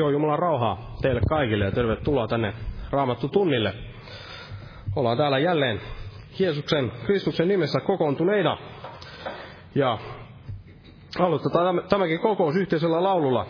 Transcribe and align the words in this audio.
Joo, 0.00 0.10
Jumalan 0.10 0.38
rauhaa 0.38 0.96
teille 1.02 1.20
kaikille 1.28 1.64
ja 1.64 1.72
tervetuloa 1.72 2.28
tänne 2.28 2.54
Raamattu 2.90 3.28
tunnille. 3.28 3.74
Ollaan 4.96 5.16
täällä 5.16 5.38
jälleen 5.38 5.80
Jeesuksen, 6.38 6.92
Kristuksen 7.06 7.48
nimessä 7.48 7.80
kokoontuneina. 7.80 8.58
Ja 9.74 9.98
aloitetaan 11.18 11.82
tämäkin 11.88 12.20
kokous 12.20 12.56
yhteisellä 12.56 13.02
laululla 13.02 13.46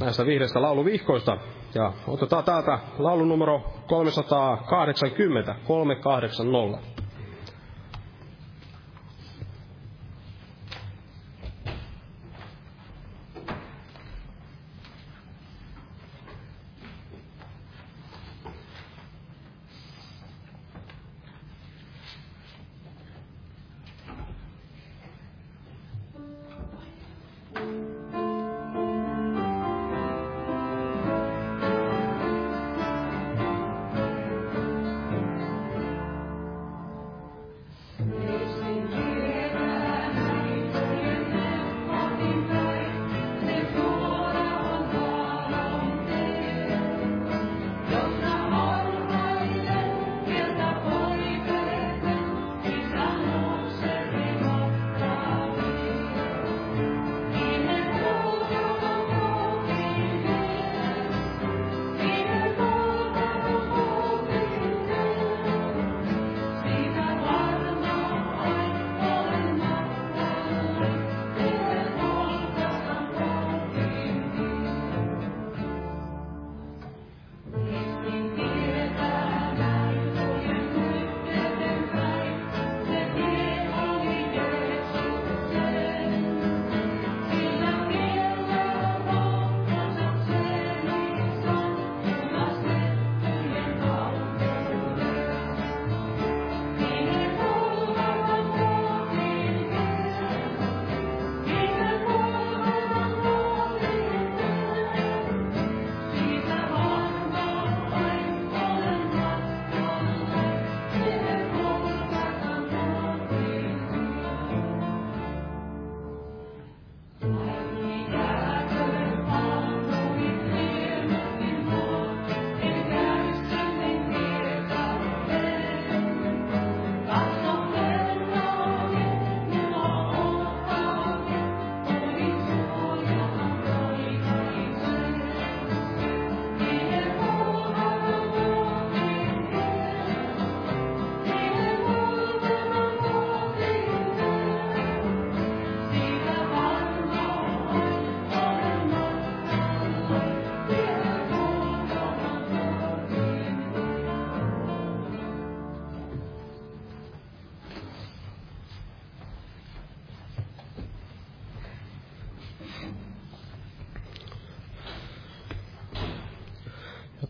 näistä 0.00 0.26
vihreistä 0.26 0.62
lauluvihkoista. 0.62 1.38
Ja 1.74 1.92
otetaan 2.06 2.44
täältä 2.44 2.78
laulun 2.98 3.28
numero 3.28 3.62
380, 3.86 5.54
380. 5.66 6.93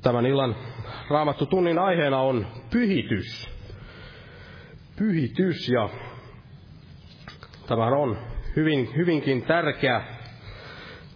Tämän 0.05 0.27
illan 0.27 0.57
raamattu 1.11 1.47
tunnin 1.47 1.79
aiheena 1.79 2.21
on 2.21 2.47
pyhitys. 2.71 3.51
Pyhitys 4.97 5.69
ja 5.69 5.89
tämä 7.67 7.87
on 7.87 8.19
hyvin, 8.57 8.97
hyvinkin 8.97 9.43
tärkeä, 9.43 10.03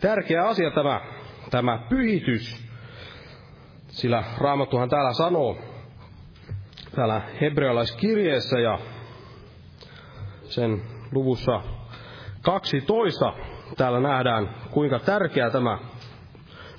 tärkeä 0.00 0.44
asia 0.44 0.70
tämä, 0.70 1.00
tämä 1.50 1.86
pyhitys. 1.88 2.68
Sillä 3.88 4.24
raamattuhan 4.38 4.88
täällä 4.88 5.12
sanoo, 5.12 5.58
täällä 6.96 7.22
hebrealaiskirjeessä 7.40 8.60
ja 8.60 8.78
sen 10.42 10.82
luvussa 11.12 11.60
12 12.42 13.32
täällä 13.76 14.00
nähdään, 14.00 14.54
kuinka 14.70 14.98
tärkeä 14.98 15.50
tämä 15.50 15.78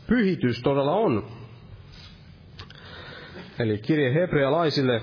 pyhitys 0.08 0.62
todella 0.62 0.96
on. 0.96 1.39
Eli 3.60 3.78
kirje 3.78 4.14
hebrealaisille 4.14 5.02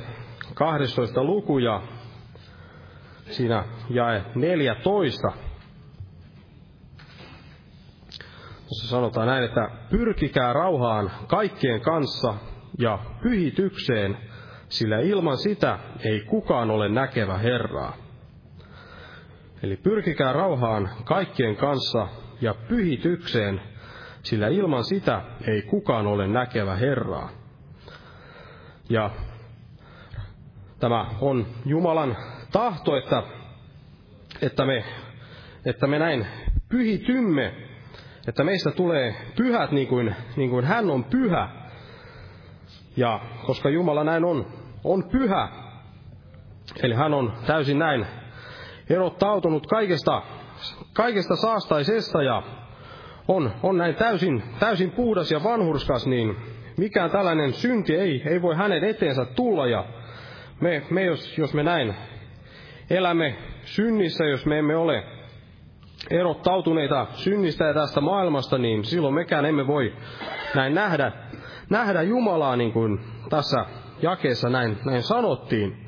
12 0.55 1.25
luku 1.25 1.59
ja 1.59 1.83
siinä 3.31 3.65
jae 3.91 4.23
14. 4.35 5.33
Tässä 8.69 8.89
sanotaan 8.89 9.27
näin, 9.27 9.45
että 9.45 9.71
pyrkikää 9.91 10.53
rauhaan 10.53 11.11
kaikkien 11.27 11.81
kanssa 11.81 12.35
ja 12.79 12.99
pyhitykseen, 13.23 14.17
sillä 14.69 14.99
ilman 14.99 15.39
sitä 15.39 15.79
ei 16.05 16.21
kukaan 16.21 16.71
ole 16.71 16.89
näkevä 16.89 17.39
Herraa. 17.39 17.97
Eli 19.63 19.77
pyrkikää 19.77 20.33
rauhaan 20.33 20.91
kaikkien 21.05 21.57
kanssa 21.57 22.09
ja 22.41 22.55
pyhitykseen, 22.69 23.61
sillä 24.23 24.49
ilman 24.49 24.85
sitä 24.85 25.23
ei 25.49 25.63
kukaan 25.63 26.07
ole 26.07 26.27
näkevä 26.27 26.77
Herraa. 26.77 27.46
Ja 28.89 29.11
tämä 30.81 31.07
on 31.21 31.47
Jumalan 31.65 32.17
tahto, 32.53 32.97
että, 32.97 33.23
että, 34.43 34.67
me, 34.67 34.85
että 35.65 35.87
me 35.87 35.99
näin 35.99 36.27
pyhitymme, 36.69 37.55
että 38.29 38.45
meistä 38.45 38.71
tulee 38.71 39.15
pyhät 39.37 39.71
niin 39.73 39.89
kuin, 39.89 40.17
niin 40.37 40.51
kuin 40.51 40.65
hän 40.65 40.91
on 40.91 41.05
pyhä. 41.05 41.49
Ja 42.97 43.21
koska 43.47 43.69
Jumala 43.69 44.05
näin 44.05 44.25
on, 44.25 44.47
on 44.85 45.05
pyhä, 45.05 45.49
eli 46.83 46.95
hän 46.95 47.15
on 47.15 47.33
täysin 47.47 47.79
näin 47.79 48.07
erottautunut 48.91 49.67
kaikesta, 49.67 50.23
kaikesta 50.93 51.37
saastaisesta 51.37 52.23
ja 52.23 52.43
on, 53.29 53.53
on 53.63 53.79
näin 53.79 53.95
täysin, 53.95 54.43
täysin 54.59 54.91
puhdas 54.91 55.31
ja 55.31 55.45
vanhurskas, 55.45 56.07
niin 56.07 56.37
mikään 56.77 57.11
tällainen 57.11 57.53
synti 57.53 57.95
ei, 57.95 58.23
ei 58.27 58.43
voi 58.43 58.57
hänen 58.57 58.85
eteensä 58.85 59.25
tulla. 59.25 59.67
Ja 59.67 59.85
me, 60.61 60.83
me 60.91 61.05
jos, 61.05 61.39
jos 61.39 61.55
me 61.55 61.63
näin 61.63 61.95
elämme 62.91 63.37
synnissä, 63.65 64.25
jos 64.25 64.47
me 64.47 64.59
emme 64.59 64.77
ole 64.77 65.05
erottautuneita 66.11 67.07
synnistä 67.13 67.65
ja 67.65 67.75
tästä 67.75 68.01
maailmasta, 68.01 68.59
niin 68.59 68.85
silloin 68.85 69.15
mekään 69.15 69.45
emme 69.45 69.67
voi 69.67 69.95
näin 70.55 70.75
nähdä, 70.75 71.13
nähdä 71.71 72.03
Jumalaa, 72.03 72.57
niin 72.57 72.73
kuin 72.73 73.01
tässä 73.31 73.65
jakeessa 74.03 74.49
näin, 74.49 74.79
näin 74.85 75.03
sanottiin. 75.03 75.87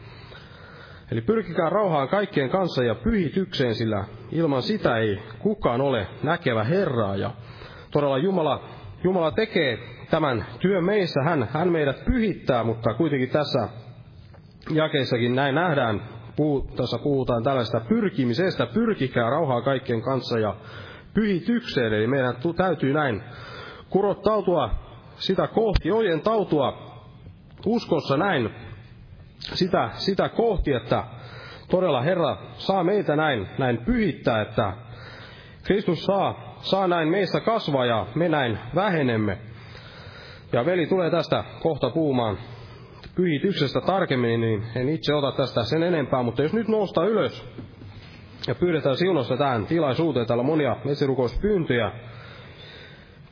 Eli 1.10 1.20
pyrkikää 1.20 1.70
rauhaan 1.70 2.08
kaikkien 2.08 2.50
kanssa 2.50 2.84
ja 2.84 2.94
pyhitykseen, 2.94 3.74
sillä 3.74 4.04
ilman 4.32 4.62
sitä 4.62 4.96
ei 4.96 5.18
kukaan 5.38 5.80
ole 5.80 6.06
näkevä 6.22 6.64
Herraa. 6.64 7.16
Ja 7.16 7.30
todella 7.90 8.18
Jumala 8.18 8.64
Jumala 9.04 9.30
tekee 9.30 9.78
tämän 10.10 10.46
työn 10.60 10.84
meissä, 10.84 11.20
hän, 11.24 11.48
hän 11.52 11.72
meidät 11.72 12.04
pyhittää, 12.04 12.64
mutta 12.64 12.94
kuitenkin 12.94 13.30
tässä 13.30 13.68
jakeissakin 14.70 15.34
näin 15.34 15.54
nähdään, 15.54 16.02
puhu, 16.36 16.70
tässä 16.76 16.98
puhutaan 16.98 17.42
tällaista 17.42 17.80
pyrkimisestä, 17.80 18.66
pyrkikää 18.66 19.30
rauhaa 19.30 19.62
kaikkien 19.62 20.02
kanssa 20.02 20.38
ja 20.38 20.56
pyhitykseen, 21.14 21.92
eli 21.92 22.06
meidän 22.06 22.34
täytyy 22.56 22.92
näin 22.92 23.22
kurottautua 23.90 24.70
sitä 25.16 25.46
kohti, 25.46 25.90
ojentautua 25.90 26.88
uskossa 27.66 28.16
näin 28.16 28.50
sitä, 29.38 29.90
sitä 29.92 30.28
kohti, 30.28 30.72
että 30.72 31.04
todella 31.70 32.02
Herra 32.02 32.36
saa 32.54 32.84
meitä 32.84 33.16
näin, 33.16 33.48
näin 33.58 33.78
pyhittää, 33.78 34.42
että 34.42 34.72
Kristus 35.64 36.04
saa, 36.04 36.56
saa 36.60 36.88
näin 36.88 37.08
meistä 37.08 37.40
kasvaa 37.40 37.86
ja 37.86 38.06
me 38.14 38.28
näin 38.28 38.58
vähenemme. 38.74 39.38
Ja 40.52 40.66
veli 40.66 40.86
tulee 40.86 41.10
tästä 41.10 41.44
kohta 41.62 41.90
puhumaan 41.90 42.38
pyhityksestä 43.14 43.80
tarkemmin, 43.80 44.40
niin 44.40 44.64
en 44.74 44.88
itse 44.88 45.14
ota 45.14 45.32
tästä 45.32 45.64
sen 45.64 45.82
enempää, 45.82 46.22
mutta 46.22 46.42
jos 46.42 46.52
nyt 46.52 46.68
nousta 46.68 47.04
ylös 47.04 47.48
ja 48.46 48.54
pyydetään 48.54 48.96
siunosta 48.96 49.36
tähän 49.36 49.66
tilaisuuteen, 49.66 50.26
täällä 50.26 50.40
on 50.40 50.46
monia 50.46 50.76
esirukouspyyntöjä, 50.86 51.92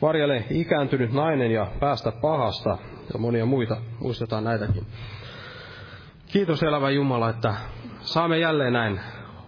varjele 0.02 0.44
ikääntynyt 0.50 1.12
nainen 1.12 1.50
ja 1.50 1.66
päästä 1.80 2.12
pahasta. 2.12 2.78
Ja 3.12 3.18
monia 3.18 3.46
muita, 3.46 3.76
muistetaan 4.00 4.44
näitäkin. 4.44 4.86
Kiitos 6.26 6.62
elävä 6.62 6.90
Jumala, 6.90 7.30
että 7.30 7.54
saamme 8.00 8.38
jälleen 8.38 8.72
näin. 8.72 9.00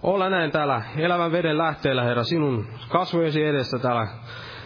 Olla 0.02 0.30
näin 0.30 0.50
täällä 0.50 0.82
elävän 0.96 1.32
veden 1.32 1.58
lähteellä, 1.58 2.04
Herra, 2.04 2.24
sinun 2.24 2.66
kasvojesi 2.88 3.44
edessä 3.44 3.78
täällä 3.78 4.06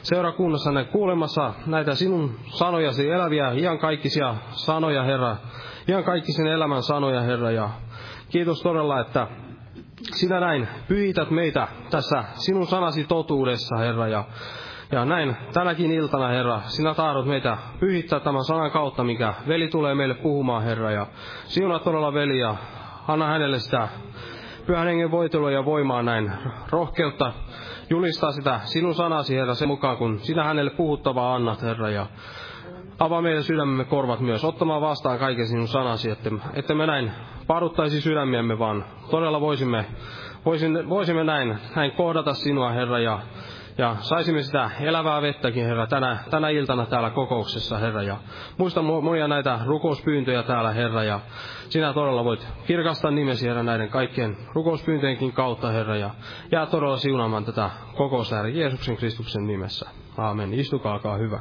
seurakunnassa 0.03 0.85
kuulemassa. 0.93 1.55
Näitä 1.67 1.95
sinun 1.95 2.35
sanojasi, 2.47 3.11
eläviä, 3.11 3.53
iankaikkisia 3.53 4.35
sanoja, 4.51 5.03
Herra, 5.03 5.37
iankaikkisen 5.89 6.47
elämän 6.47 6.83
sanoja, 6.83 7.21
Herra, 7.21 7.51
ja 7.51 7.71
kiitos 8.29 8.63
todella, 8.63 9.01
että 9.01 9.27
sinä 10.15 10.41
näin 10.41 10.69
pyhität 10.89 11.31
meitä 11.31 11.69
tässä 11.91 12.25
sinun 12.35 12.67
sanasi 12.67 13.05
totuudessa, 13.05 13.77
Herra, 13.77 14.09
ja 14.09 14.25
ja 14.93 15.05
näin 15.05 15.37
tänäkin 15.53 15.91
iltana, 15.93 16.29
Herra, 16.29 16.61
sinä 16.65 16.95
tahdot 16.95 17.27
meitä 17.27 17.57
pyhittää 17.81 18.21
tämän 18.21 18.45
sanan 18.45 18.71
kautta, 18.71 19.05
mikä 19.05 19.35
veli 19.49 19.69
tulee 19.69 19.95
meille 19.95 20.15
puhumaan, 20.15 20.63
Herra. 20.63 20.91
Ja 20.91 21.07
siunaa 21.45 21.79
todella 21.79 22.15
veli 22.15 22.39
ja 22.39 22.57
anna 23.09 23.27
hänelle 23.27 23.59
sitä 23.59 23.89
pyhän 24.67 24.87
hengen 24.87 25.11
voitelua 25.11 25.51
ja 25.51 25.65
voimaa 25.65 26.03
näin 26.03 26.33
rohkeutta 26.71 27.33
julistaa 27.93 28.33
sitä 28.33 28.61
sinun 28.65 28.95
sanasi, 28.95 29.37
Herra, 29.37 29.55
sen 29.55 29.69
mukaan, 29.69 29.97
kun 29.97 30.19
sinä 30.19 30.45
hänelle 30.45 30.71
puhuttavaa 30.71 31.35
annat, 31.35 31.63
Herra. 31.63 31.91
Ja 31.91 32.07
avaa 32.99 33.23
meidän 33.23 33.43
sydämemme 33.43 33.85
korvat 33.85 34.21
myös 34.21 34.45
ottamaan 34.45 34.81
vastaan 34.81 35.19
kaiken 35.19 35.47
sinun 35.47 35.69
sanasi, 35.69 36.11
että, 36.11 36.31
että 36.55 36.75
me 36.75 36.87
näin 36.87 37.13
paruttaisi 37.47 38.01
sydämiemme, 38.01 38.59
vaan 38.59 38.85
todella 39.11 39.41
voisimme, 39.41 39.85
voisimme, 40.45 40.89
voisimme 40.89 41.25
näin, 41.25 41.59
näin 41.77 41.93
kohdata 41.93 42.35
sinua, 42.35 42.71
Herra, 42.71 42.99
ja 42.99 43.19
ja 43.79 43.97
saisimme 44.01 44.43
sitä 44.43 44.71
elävää 44.81 45.23
vettäkin, 45.23 45.65
Herra, 45.65 45.87
tänä, 45.87 46.19
tänä 46.31 46.49
iltana 46.49 46.87
täällä 46.87 47.11
kokouksessa, 47.11 47.79
Herra. 47.79 48.03
Ja 48.03 48.17
muista 48.59 48.83
monia 48.83 49.29
näitä 49.29 49.61
rukouspyyntöjä 49.67 50.43
täällä, 50.43 50.71
Herra, 50.71 51.05
ja 51.05 51.21
sinä 51.69 51.93
todella 51.93 52.25
voit 52.25 52.49
kirkastaa 52.67 53.11
nimesi, 53.11 53.49
Herra, 53.49 53.63
näiden 53.63 53.89
kaikkien 53.89 54.37
rukouspyyntöjenkin 54.55 55.33
kautta, 55.33 55.71
Herra, 55.71 55.97
ja 55.97 56.11
jää 56.53 56.67
todella 56.67 56.97
siunaamaan 56.97 57.45
tätä 57.45 57.71
kokousta, 57.97 58.37
Herra, 58.37 58.51
Jeesuksen 58.51 58.97
Kristuksen 58.97 59.47
nimessä. 59.47 59.91
Aamen. 60.19 60.55
Istukaa, 60.55 60.93
alkaa 60.93 61.17
hyvä. 61.17 61.41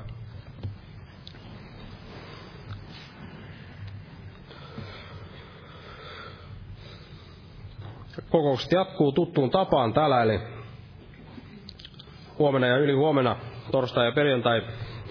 Kokoukset 8.29 8.71
jatkuu 8.71 9.11
tuttuun 9.11 9.49
tapaan 9.49 9.93
täällä, 9.93 10.23
eli 10.23 10.60
huomenna 12.41 12.67
ja 12.67 12.77
yli 12.77 12.93
huomenna, 12.93 13.35
torstai 13.71 14.05
ja 14.05 14.11
perjantai 14.11 14.61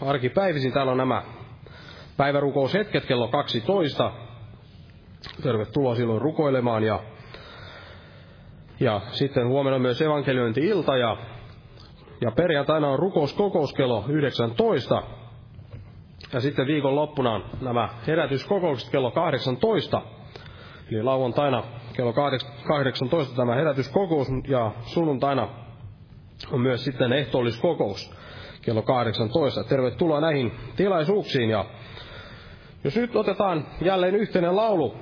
arkipäivisin. 0.06 0.72
Täällä 0.72 0.92
on 0.92 0.99
nämä 0.99 1.22
päivärukoushetket 2.16 3.06
kello 3.06 3.28
12. 3.28 4.12
Tervetuloa 5.42 5.94
silloin 5.94 6.22
rukoilemaan 6.22 6.84
ja, 6.84 7.00
ja 8.80 9.00
sitten 9.10 9.49
huomenna 9.49 9.78
myös 9.78 10.02
evankeliointi-ilta 10.02 10.97
ja, 10.97 11.16
ja 12.21 12.30
perjantaina 12.30 12.88
on 12.88 12.99
rukouskokous 12.99 13.75
kello 13.75 14.04
19. 14.08 15.02
Ja 16.32 16.40
sitten 16.40 16.66
viikon 16.66 16.97
loppuna 16.97 17.40
nämä 17.60 17.88
herätyskokoukset 18.06 18.90
kello 18.90 19.10
18. 19.10 20.02
Eli 20.93 21.02
lauantaina 21.02 21.62
kello 21.93 22.12
18 22.12 23.36
tämä 23.36 23.54
herätyskokous 23.54 24.28
ja 24.49 24.73
sunnuntaina 24.82 25.49
on 26.52 26.60
myös 26.60 26.84
sitten 26.84 27.13
ehtoolliskokous 27.13 28.15
kello 28.63 28.82
18. 28.82 29.65
Tervetuloa 29.65 30.21
näihin 30.21 30.52
tilaisuuksiin 30.76 31.50
ja 31.50 31.65
jos 32.84 32.97
nyt 32.97 33.17
otetaan 33.17 33.67
jälleen 33.80 34.15
yhteinen 34.15 34.56
laulu, 34.56 34.95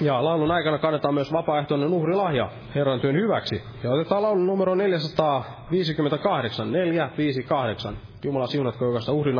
ja 0.00 0.24
laulun 0.24 0.50
aikana 0.50 0.78
kannetaan 0.78 1.14
myös 1.14 1.32
vapaaehtoinen 1.32 1.88
uhrilahja 1.88 2.50
Herran 2.74 3.00
työn 3.00 3.16
hyväksi. 3.16 3.62
Ja 3.82 3.90
otetaan 3.90 4.22
laulun 4.22 4.46
numero 4.46 4.74
458, 4.74 6.72
458. 6.72 7.96
Jumala 8.24 8.46
siunatko 8.46 8.84
jokaista 8.84 9.12
uhrin 9.12 9.38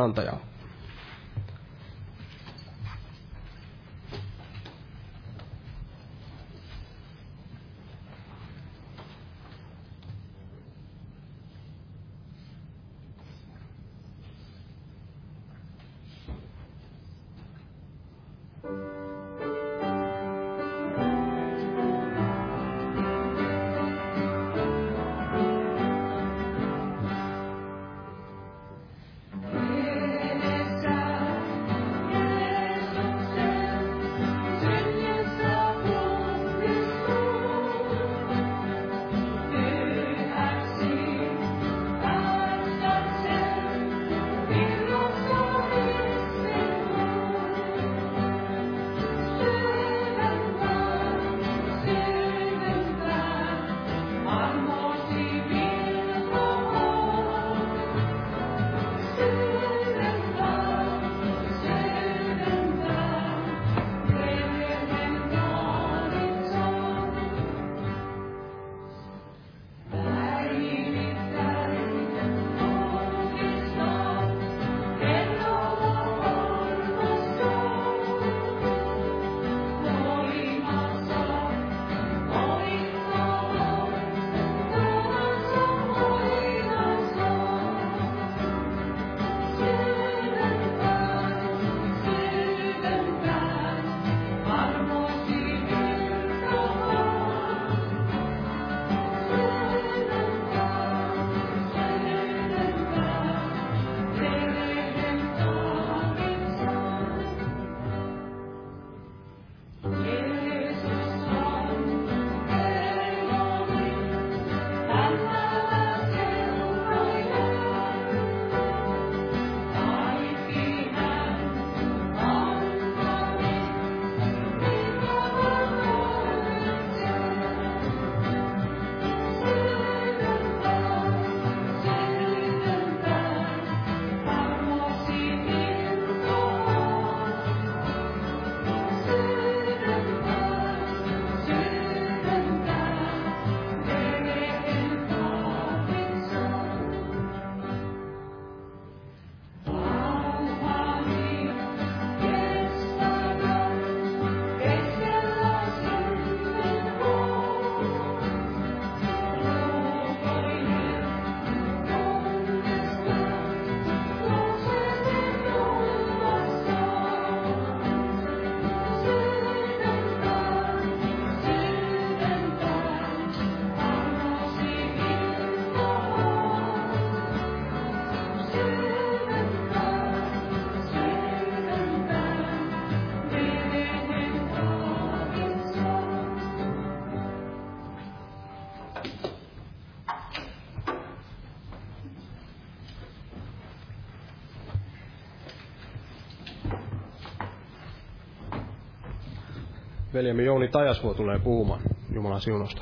veljemme 200.19 200.43
Jouni 200.43 200.67
Tajasvuo 200.67 201.13
tulee 201.13 201.39
puhumaan 201.39 201.81
Jumalan 202.13 202.41
siunosta. 202.41 202.81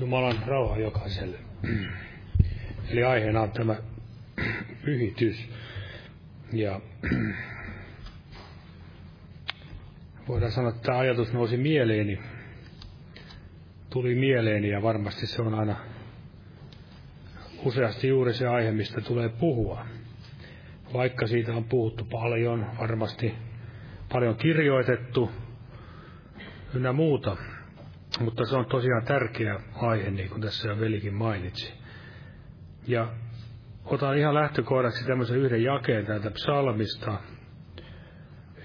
Jumalan 0.00 0.36
rauha 0.46 0.78
jokaiselle. 0.78 1.38
Eli 2.90 3.04
aiheena 3.04 3.40
on 3.40 3.50
tämä 3.50 3.76
pyhitys. 4.84 5.48
Ja 6.52 6.80
voidaan 10.28 10.52
sanoa, 10.52 10.70
että 10.70 10.82
tämä 10.82 10.98
ajatus 10.98 11.32
nousi 11.32 11.56
mieleeni, 11.56 12.18
tuli 13.90 14.14
mieleeni 14.14 14.68
ja 14.68 14.82
varmasti 14.82 15.26
se 15.26 15.42
on 15.42 15.54
aina 15.54 15.93
useasti 17.64 18.08
juuri 18.08 18.34
se 18.34 18.46
aihe, 18.46 18.72
mistä 18.72 19.00
tulee 19.00 19.28
puhua. 19.28 19.86
Vaikka 20.92 21.26
siitä 21.26 21.52
on 21.52 21.64
puhuttu 21.64 22.04
paljon, 22.04 22.66
varmasti 22.78 23.34
paljon 24.12 24.36
kirjoitettu 24.36 25.30
ynnä 26.74 26.92
muuta, 26.92 27.36
mutta 28.20 28.44
se 28.44 28.56
on 28.56 28.66
tosiaan 28.66 29.04
tärkeä 29.04 29.60
aihe, 29.74 30.10
niin 30.10 30.28
kuin 30.28 30.40
tässä 30.40 30.68
jo 30.68 30.80
velikin 30.80 31.14
mainitsi. 31.14 31.72
Ja 32.86 33.08
otan 33.84 34.18
ihan 34.18 34.34
lähtökohdaksi 34.34 35.06
tämmöisen 35.06 35.38
yhden 35.38 35.62
jakeen 35.62 36.06
täältä 36.06 36.30
psalmista 36.30 37.18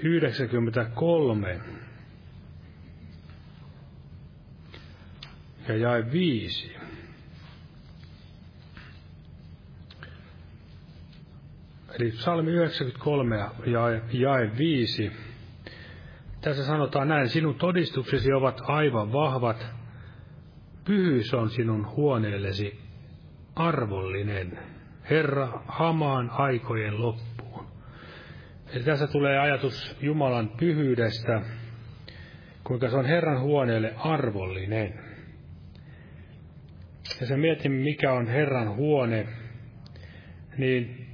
93 0.04 1.60
ja 5.68 5.78
jae 5.78 6.12
5. 6.12 6.88
Eli 12.00 12.12
psalmi 12.12 12.52
93 12.52 13.38
ja 13.38 13.52
jae, 13.66 14.02
jae 14.12 14.52
5. 14.58 15.12
Tässä 16.42 16.66
sanotaan 16.66 17.08
näin, 17.08 17.30
sinun 17.30 17.56
todistuksesi 17.56 18.34
ovat 18.34 18.62
aivan 18.64 19.14
vahvat, 19.14 19.68
pyhyys 20.86 21.34
on 21.34 21.50
sinun 21.50 21.88
huoneellesi 21.96 22.80
arvollinen, 23.56 24.60
Herra, 25.10 25.64
hamaan 25.68 26.30
aikojen 26.30 27.02
loppuun. 27.02 27.66
Eli 28.74 28.84
tässä 28.84 29.08
tulee 29.08 29.40
ajatus 29.40 29.98
Jumalan 30.02 30.50
pyhyydestä, 30.60 31.42
kuinka 32.64 32.90
se 32.90 32.98
on 32.98 33.06
Herran 33.06 33.42
huoneelle 33.42 33.94
arvollinen. 33.98 35.00
Ja 37.22 37.28
se 37.28 37.38
mietimme, 37.38 37.84
mikä 37.84 38.14
on 38.14 38.28
Herran 38.28 38.76
huone, 38.76 39.28
niin 40.58 41.09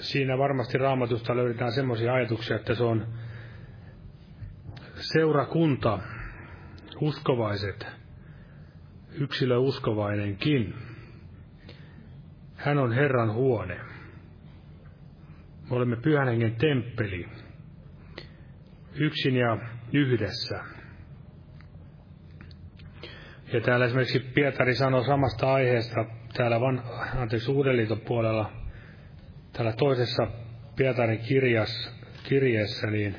siinä 0.00 0.38
varmasti 0.38 0.78
raamatusta 0.78 1.36
löydetään 1.36 1.72
semmoisia 1.72 2.14
ajatuksia, 2.14 2.56
että 2.56 2.74
se 2.74 2.84
on 2.84 3.06
seurakunta, 4.94 5.98
uskovaiset, 7.00 7.86
yksilö 9.12 9.58
uskovainenkin. 9.58 10.74
Hän 12.56 12.78
on 12.78 12.92
Herran 12.92 13.32
huone. 13.32 13.80
Me 15.70 15.76
olemme 15.76 15.96
pyhän 15.96 16.28
hengen 16.28 16.56
temppeli, 16.56 17.28
yksin 18.94 19.36
ja 19.36 19.58
yhdessä. 19.92 20.64
Ja 23.52 23.60
täällä 23.60 23.86
esimerkiksi 23.86 24.20
Pietari 24.20 24.74
sanoi 24.74 25.04
samasta 25.04 25.52
aiheesta 25.52 26.04
täällä 26.36 26.60
van, 26.60 26.82
anteeksi, 27.16 27.50
Uudeliiton 27.50 28.00
puolella, 28.00 28.57
täällä 29.58 29.72
toisessa 29.72 30.26
Pietarin 30.76 31.18
kirjas, 31.18 31.90
kirjeessä, 32.28 32.86
niin 32.86 33.16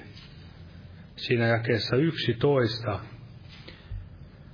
siinä 1.16 1.48
jakeessa 1.48 1.96
11, 1.96 3.00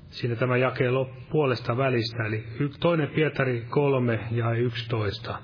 siinä 0.09 0.35
tämä 0.35 0.57
jakee 0.57 0.89
puolesta 1.31 1.77
välistä, 1.77 2.25
eli 2.25 2.43
toinen 2.79 3.09
Pietari 3.09 3.65
3 3.69 4.19
ja 4.31 4.51
11. 4.51 5.39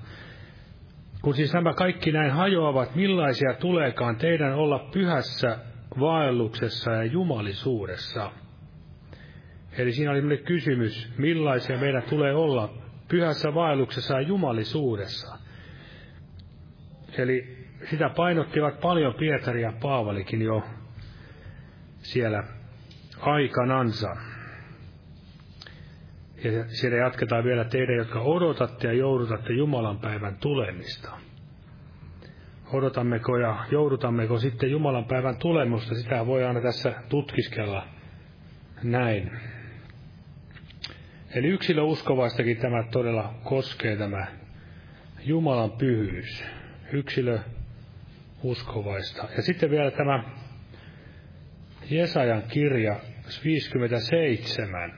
Kun 1.21 1.33
siis 1.33 1.53
nämä 1.53 1.73
kaikki 1.73 2.11
näin 2.11 2.31
hajoavat, 2.31 2.95
millaisia 2.95 3.53
tuleekaan 3.53 4.15
teidän 4.15 4.53
olla 4.53 4.89
pyhässä 4.93 5.57
vaelluksessa 5.99 6.91
ja 6.91 7.03
jumalisuudessa. 7.03 8.31
Eli 9.77 9.91
siinä 9.91 10.11
oli 10.11 10.37
kysymys, 10.37 11.13
millaisia 11.17 11.77
meidän 11.77 12.03
tulee 12.03 12.33
olla 12.33 12.73
pyhässä 13.07 13.53
vaelluksessa 13.53 14.13
ja 14.13 14.21
jumalisuudessa. 14.21 15.40
Eli 17.17 17.57
sitä 17.89 18.09
painottivat 18.09 18.79
paljon 18.79 19.13
Pietari 19.13 19.61
ja 19.61 19.73
Paavalikin 19.81 20.41
jo 20.41 20.63
siellä 22.01 22.43
aikanansa. 23.19 24.15
Ja 26.43 26.51
siellä 26.67 26.97
jatketaan 26.97 27.43
vielä 27.43 27.65
teidän, 27.65 27.95
jotka 27.95 28.19
odotatte 28.19 28.87
ja 28.87 28.93
joudutatte 28.93 29.53
Jumalan 29.53 29.99
päivän 29.99 30.35
tulemista. 30.35 31.11
Odotammeko 32.73 33.37
ja 33.37 33.65
joudutammeko 33.71 34.39
sitten 34.39 34.71
Jumalan 34.71 35.05
päivän 35.05 35.37
tulemusta, 35.37 35.95
sitä 35.95 36.25
voi 36.25 36.43
aina 36.43 36.61
tässä 36.61 36.93
tutkiskella 37.09 37.87
näin. 38.83 39.31
Eli 41.35 41.47
yksilö 41.47 41.81
uskovaistakin 41.81 42.57
tämä 42.57 42.83
todella 42.91 43.33
koskee 43.43 43.95
tämä 43.95 44.27
Jumalan 45.25 45.71
pyhyys. 45.71 46.43
Yksilö 46.93 47.39
uskovaista. 48.43 49.27
Ja 49.35 49.41
sitten 49.41 49.69
vielä 49.69 49.91
tämä 49.91 50.23
Jesajan 51.89 52.43
kirja 52.43 52.99
57. 53.43 54.93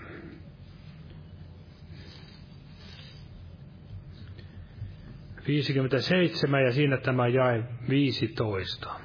Viisikymmentäseitsemän 5.47 6.63
ja 6.63 6.71
siinä 6.71 6.97
tämä 6.97 7.27
jae 7.27 7.63
15. 7.89 8.99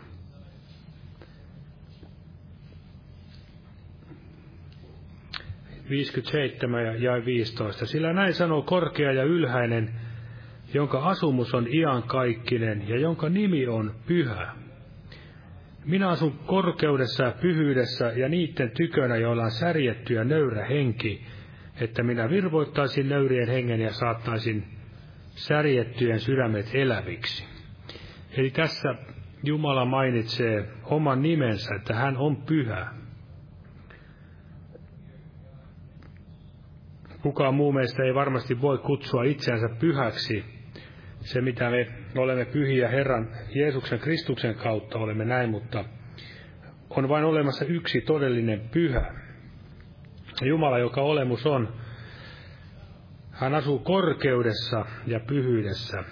Viisikymmentäseitsemän 5.90 6.84
ja 6.84 6.94
jae 6.96 7.24
15. 7.24 7.86
Sillä 7.86 8.12
näin 8.12 8.34
sanoo 8.34 8.62
korkea 8.62 9.12
ja 9.12 9.22
ylhäinen, 9.22 10.07
jonka 10.74 10.98
asumus 10.98 11.54
on 11.54 11.66
iankaikkinen 11.74 12.88
ja 12.88 12.98
jonka 13.00 13.28
nimi 13.28 13.66
on 13.66 13.94
pyhä. 14.06 14.52
Minä 15.84 16.08
asun 16.08 16.38
korkeudessa 16.46 17.24
ja 17.24 17.32
pyhyydessä 17.40 18.12
ja 18.16 18.28
niiden 18.28 18.70
tykönä, 18.70 19.16
joilla 19.16 19.42
on 19.42 19.50
särjetty 19.50 20.14
ja 20.14 20.24
nöyrä 20.24 20.64
henki, 20.64 21.22
että 21.80 22.02
minä 22.02 22.30
virvoittaisin 22.30 23.08
nöyrien 23.08 23.48
hengen 23.48 23.80
ja 23.80 23.92
saattaisin 23.92 24.64
särjettyjen 25.28 26.20
sydämet 26.20 26.70
eläviksi. 26.74 27.44
Eli 28.36 28.50
tässä 28.50 28.94
Jumala 29.42 29.84
mainitsee 29.84 30.68
oman 30.84 31.22
nimensä, 31.22 31.74
että 31.74 31.94
hän 31.94 32.16
on 32.16 32.36
pyhä. 32.36 32.86
Kukaan 37.22 37.54
muu 37.54 37.72
meistä 37.72 38.02
ei 38.02 38.14
varmasti 38.14 38.60
voi 38.60 38.78
kutsua 38.78 39.24
itseänsä 39.24 39.68
pyhäksi, 39.80 40.57
se, 41.28 41.40
mitä 41.40 41.70
me 41.70 41.86
olemme 42.16 42.44
pyhiä 42.44 42.88
Herran 42.88 43.28
Jeesuksen 43.54 43.98
Kristuksen 43.98 44.54
kautta, 44.54 44.98
olemme 44.98 45.24
näin, 45.24 45.50
mutta 45.50 45.84
on 46.90 47.08
vain 47.08 47.24
olemassa 47.24 47.64
yksi 47.64 48.00
todellinen 48.00 48.60
pyhä. 48.72 49.14
Jumala, 50.42 50.78
joka 50.78 51.00
olemus 51.00 51.46
on, 51.46 51.68
hän 53.30 53.54
asuu 53.54 53.78
korkeudessa 53.78 54.84
ja 55.06 55.20
pyhyydessä. 55.20 56.04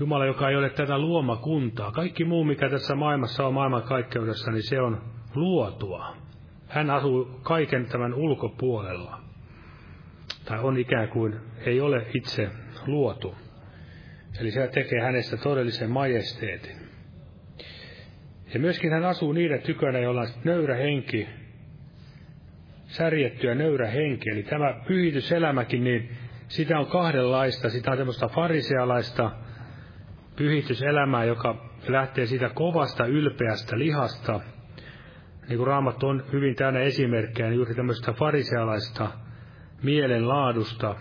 Jumala, 0.00 0.26
joka 0.26 0.48
ei 0.48 0.56
ole 0.56 0.70
tätä 0.70 0.98
luomakuntaa. 0.98 1.92
Kaikki 1.92 2.24
muu, 2.24 2.44
mikä 2.44 2.68
tässä 2.68 2.94
maailmassa 2.94 3.46
on 3.46 3.54
maailman 3.54 3.82
kaikkeudessa, 3.82 4.50
niin 4.50 4.68
se 4.68 4.80
on 4.80 5.02
luotua. 5.34 6.16
Hän 6.68 6.90
asuu 6.90 7.40
kaiken 7.42 7.86
tämän 7.86 8.14
ulkopuolella. 8.14 9.20
Tai 10.44 10.60
on 10.60 10.78
ikään 10.78 11.08
kuin 11.08 11.40
ei 11.66 11.80
ole 11.80 12.06
itse 12.14 12.50
luotu. 12.86 13.41
Eli 14.40 14.50
se 14.50 14.68
tekee 14.68 15.00
hänestä 15.00 15.36
todellisen 15.36 15.90
majesteetin. 15.90 16.76
Ja 18.54 18.60
myöskin 18.60 18.92
hän 18.92 19.04
asuu 19.04 19.32
niiden 19.32 19.62
tykönä, 19.62 19.98
joilla 19.98 20.20
on 20.20 20.28
nöyrä 20.44 20.76
henki, 20.76 21.28
särjetty 22.86 23.46
ja 23.46 23.54
nöyrä 23.54 23.86
henki. 23.86 24.30
Eli 24.30 24.42
tämä 24.42 24.80
pyhityselämäkin, 24.86 25.84
niin 25.84 26.10
sitä 26.48 26.78
on 26.78 26.86
kahdenlaista. 26.86 27.70
Sitä 27.70 27.90
on 27.90 27.96
semmoista 27.96 28.28
farisealaista 28.28 29.30
pyhityselämää, 30.36 31.24
joka 31.24 31.70
lähtee 31.88 32.26
siitä 32.26 32.48
kovasta, 32.48 33.06
ylpeästä 33.06 33.78
lihasta. 33.78 34.40
Niin 35.48 35.56
kuin 35.56 35.66
Raamattu 35.66 36.06
on 36.06 36.24
hyvin 36.32 36.54
täynnä 36.54 36.80
esimerkkejä, 36.80 37.48
niin 37.48 37.56
juuri 37.56 37.74
tämmöistä 37.74 38.12
farisealaista 38.12 39.10
mielenlaadusta. 39.82 40.96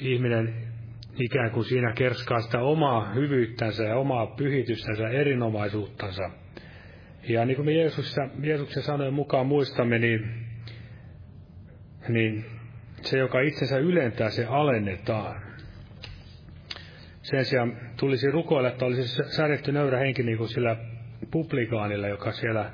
Ihminen 0.00 0.73
ikään 1.20 1.50
kuin 1.50 1.64
siinä 1.64 1.92
kerskaa 1.92 2.40
sitä 2.40 2.60
omaa 2.60 3.14
hyvyyttänsä 3.14 3.84
ja 3.84 3.96
omaa 3.96 4.26
pyhitystänsä, 4.26 5.08
erinomaisuuttansa. 5.08 6.30
Ja 7.28 7.44
niin 7.44 7.56
kuin 7.56 7.66
me 7.66 7.72
Jeesuksessa, 7.72 8.28
Jeesuksen 8.42 8.82
sanojen 8.82 9.14
mukaan 9.14 9.46
muistamme, 9.46 9.98
niin, 9.98 10.46
niin 12.08 12.44
se, 13.02 13.18
joka 13.18 13.40
itsensä 13.40 13.78
ylentää, 13.78 14.30
se 14.30 14.44
alennetaan. 14.44 15.42
Sen 17.22 17.44
sijaan 17.44 17.76
tulisi 17.96 18.30
rukoilla, 18.30 18.68
että 18.68 18.84
olisi 18.84 19.22
säädetty 19.36 19.72
nöyrä 19.72 19.98
henki 19.98 20.22
niin 20.22 20.38
kuin 20.38 20.48
sillä 20.48 20.76
publikaanilla, 21.30 22.08
joka 22.08 22.32
siellä 22.32 22.72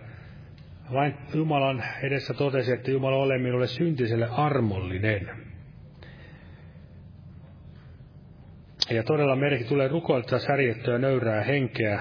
vain 0.92 1.14
Jumalan 1.35 1.85
edessä 2.03 2.35
totesi, 2.35 2.72
että 2.72 2.90
Jumala 2.90 3.16
ole 3.16 3.38
minulle 3.38 3.66
syntiselle 3.66 4.29
armollinen. 4.31 5.49
Ja 8.90 9.03
todella 9.03 9.37
meidänkin 9.37 9.68
tulee 9.68 9.88
rukoilla 9.88 10.38
särjettyä 10.38 10.98
nöyrää 10.98 11.44
henkeä. 11.44 12.00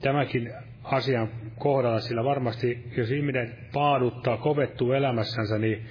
Tämäkin 0.00 0.52
asian 0.82 1.28
kohdalla, 1.58 2.00
sillä 2.00 2.24
varmasti 2.24 2.84
jos 2.96 3.10
ihminen 3.10 3.54
paaduttaa, 3.72 4.36
kovettuu 4.36 4.92
elämässänsä, 4.92 5.58
niin 5.58 5.86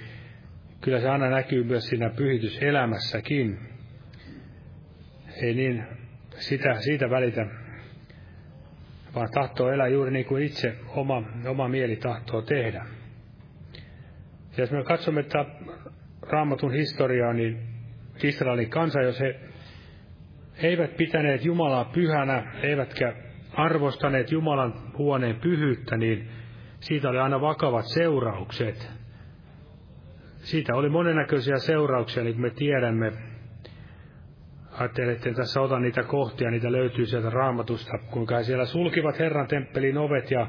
kyllä 0.80 1.00
se 1.00 1.08
aina 1.08 1.30
näkyy 1.30 1.64
myös 1.64 1.84
siinä 1.86 2.10
pyhityselämässäkin. 2.10 3.58
Ei 5.42 5.54
niin 5.54 5.84
sitä, 6.30 6.74
siitä 6.80 7.10
välitä, 7.10 7.46
vaan 9.14 9.28
tahtoo 9.34 9.72
elää 9.72 9.88
juuri 9.88 10.10
niin 10.10 10.26
kuin 10.26 10.42
itse 10.42 10.76
oma, 10.88 11.22
oma 11.46 11.68
mieli 11.68 11.96
tahtoo 11.96 12.42
tehdä. 12.42 12.86
Ja 14.56 14.62
jos 14.62 14.70
me 14.70 14.84
katsomme 14.84 15.20
että 15.20 15.44
raamatun 16.22 16.72
historiaa, 16.72 17.32
niin 17.32 17.73
Israelin 18.22 18.70
kansa, 18.70 19.00
jos 19.00 19.20
he 19.20 19.40
eivät 20.62 20.96
pitäneet 20.96 21.44
Jumalaa 21.44 21.84
pyhänä, 21.84 22.52
eivätkä 22.62 23.14
arvostaneet 23.52 24.32
Jumalan 24.32 24.74
huoneen 24.98 25.36
pyhyyttä, 25.36 25.96
niin 25.96 26.28
siitä 26.80 27.08
oli 27.08 27.18
aina 27.18 27.40
vakavat 27.40 27.84
seuraukset. 27.86 28.90
Siitä 30.36 30.74
oli 30.74 30.88
monennäköisiä 30.88 31.58
seurauksia, 31.58 32.24
niin 32.24 32.34
kuin 32.34 32.42
me 32.42 32.50
tiedämme. 32.50 33.12
Ajattelin, 34.72 35.10
että 35.10 35.32
tässä 35.32 35.60
otan 35.60 35.82
niitä 35.82 36.02
kohtia, 36.02 36.50
niitä 36.50 36.72
löytyy 36.72 37.06
sieltä 37.06 37.30
raamatusta, 37.30 37.98
kuinka 38.10 38.36
he 38.36 38.42
siellä 38.42 38.64
sulkivat 38.64 39.18
Herran 39.18 39.46
temppelin 39.46 39.98
ovet 39.98 40.30
ja 40.30 40.46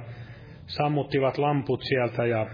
sammuttivat 0.65 1.37
lamput 1.37 1.81
sieltä 1.83 2.25
ja 2.25 2.47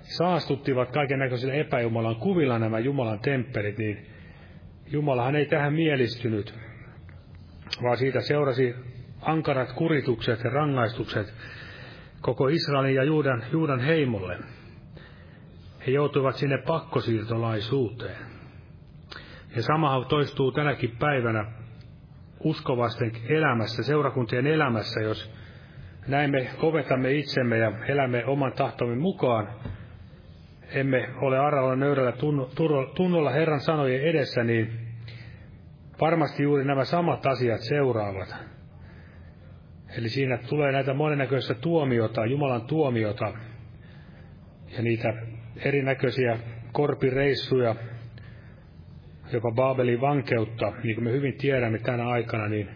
saastuttivat 0.00 0.90
kaiken 0.90 1.18
näköisillä 1.18 1.54
epäjumalan 1.54 2.16
kuvilla 2.16 2.58
nämä 2.58 2.78
Jumalan 2.78 3.20
temppelit, 3.20 3.78
niin 3.78 4.06
Jumalahan 4.92 5.36
ei 5.36 5.46
tähän 5.46 5.72
mielistynyt, 5.72 6.54
vaan 7.82 7.96
siitä 7.96 8.20
seurasi 8.20 8.74
ankarat 9.20 9.72
kuritukset 9.72 10.44
ja 10.44 10.50
rangaistukset 10.50 11.34
koko 12.20 12.48
Israelin 12.48 12.94
ja 12.94 13.04
Juudan, 13.04 13.44
Juudan 13.52 13.80
heimolle. 13.80 14.38
He 15.86 15.92
joutuivat 15.92 16.36
sinne 16.36 16.58
pakkosiirtolaisuuteen. 16.58 18.16
Ja 19.56 19.62
sama 19.62 20.04
toistuu 20.08 20.52
tänäkin 20.52 20.96
päivänä 20.98 21.52
uskovasten 22.44 23.12
elämässä, 23.28 23.82
seurakuntien 23.82 24.46
elämässä, 24.46 25.00
jos 25.00 25.34
näin 26.08 26.30
me 26.30 26.50
kovetamme 26.60 27.12
itsemme 27.12 27.58
ja 27.58 27.72
elämme 27.88 28.24
oman 28.24 28.52
tahtomme 28.52 28.96
mukaan, 28.96 29.48
emme 30.74 31.08
ole 31.20 31.38
aralla 31.38 31.76
nöyrällä 31.76 32.12
tunnolla 32.94 33.30
Herran 33.30 33.60
sanojen 33.60 34.02
edessä, 34.02 34.44
niin 34.44 34.79
varmasti 36.00 36.42
juuri 36.42 36.64
nämä 36.64 36.84
samat 36.84 37.26
asiat 37.26 37.60
seuraavat. 37.60 38.36
Eli 39.98 40.08
siinä 40.08 40.38
tulee 40.48 40.72
näitä 40.72 40.94
monennäköistä 40.94 41.54
tuomiota, 41.54 42.26
Jumalan 42.26 42.62
tuomiota, 42.62 43.32
ja 44.76 44.82
niitä 44.82 45.14
erinäköisiä 45.64 46.38
korpireissuja, 46.72 47.74
jopa 49.32 49.52
Baabelin 49.52 50.00
vankeutta, 50.00 50.72
niin 50.82 50.94
kuin 50.94 51.04
me 51.04 51.12
hyvin 51.12 51.34
tiedämme 51.38 51.78
tänä 51.78 52.08
aikana, 52.08 52.48
niin 52.48 52.68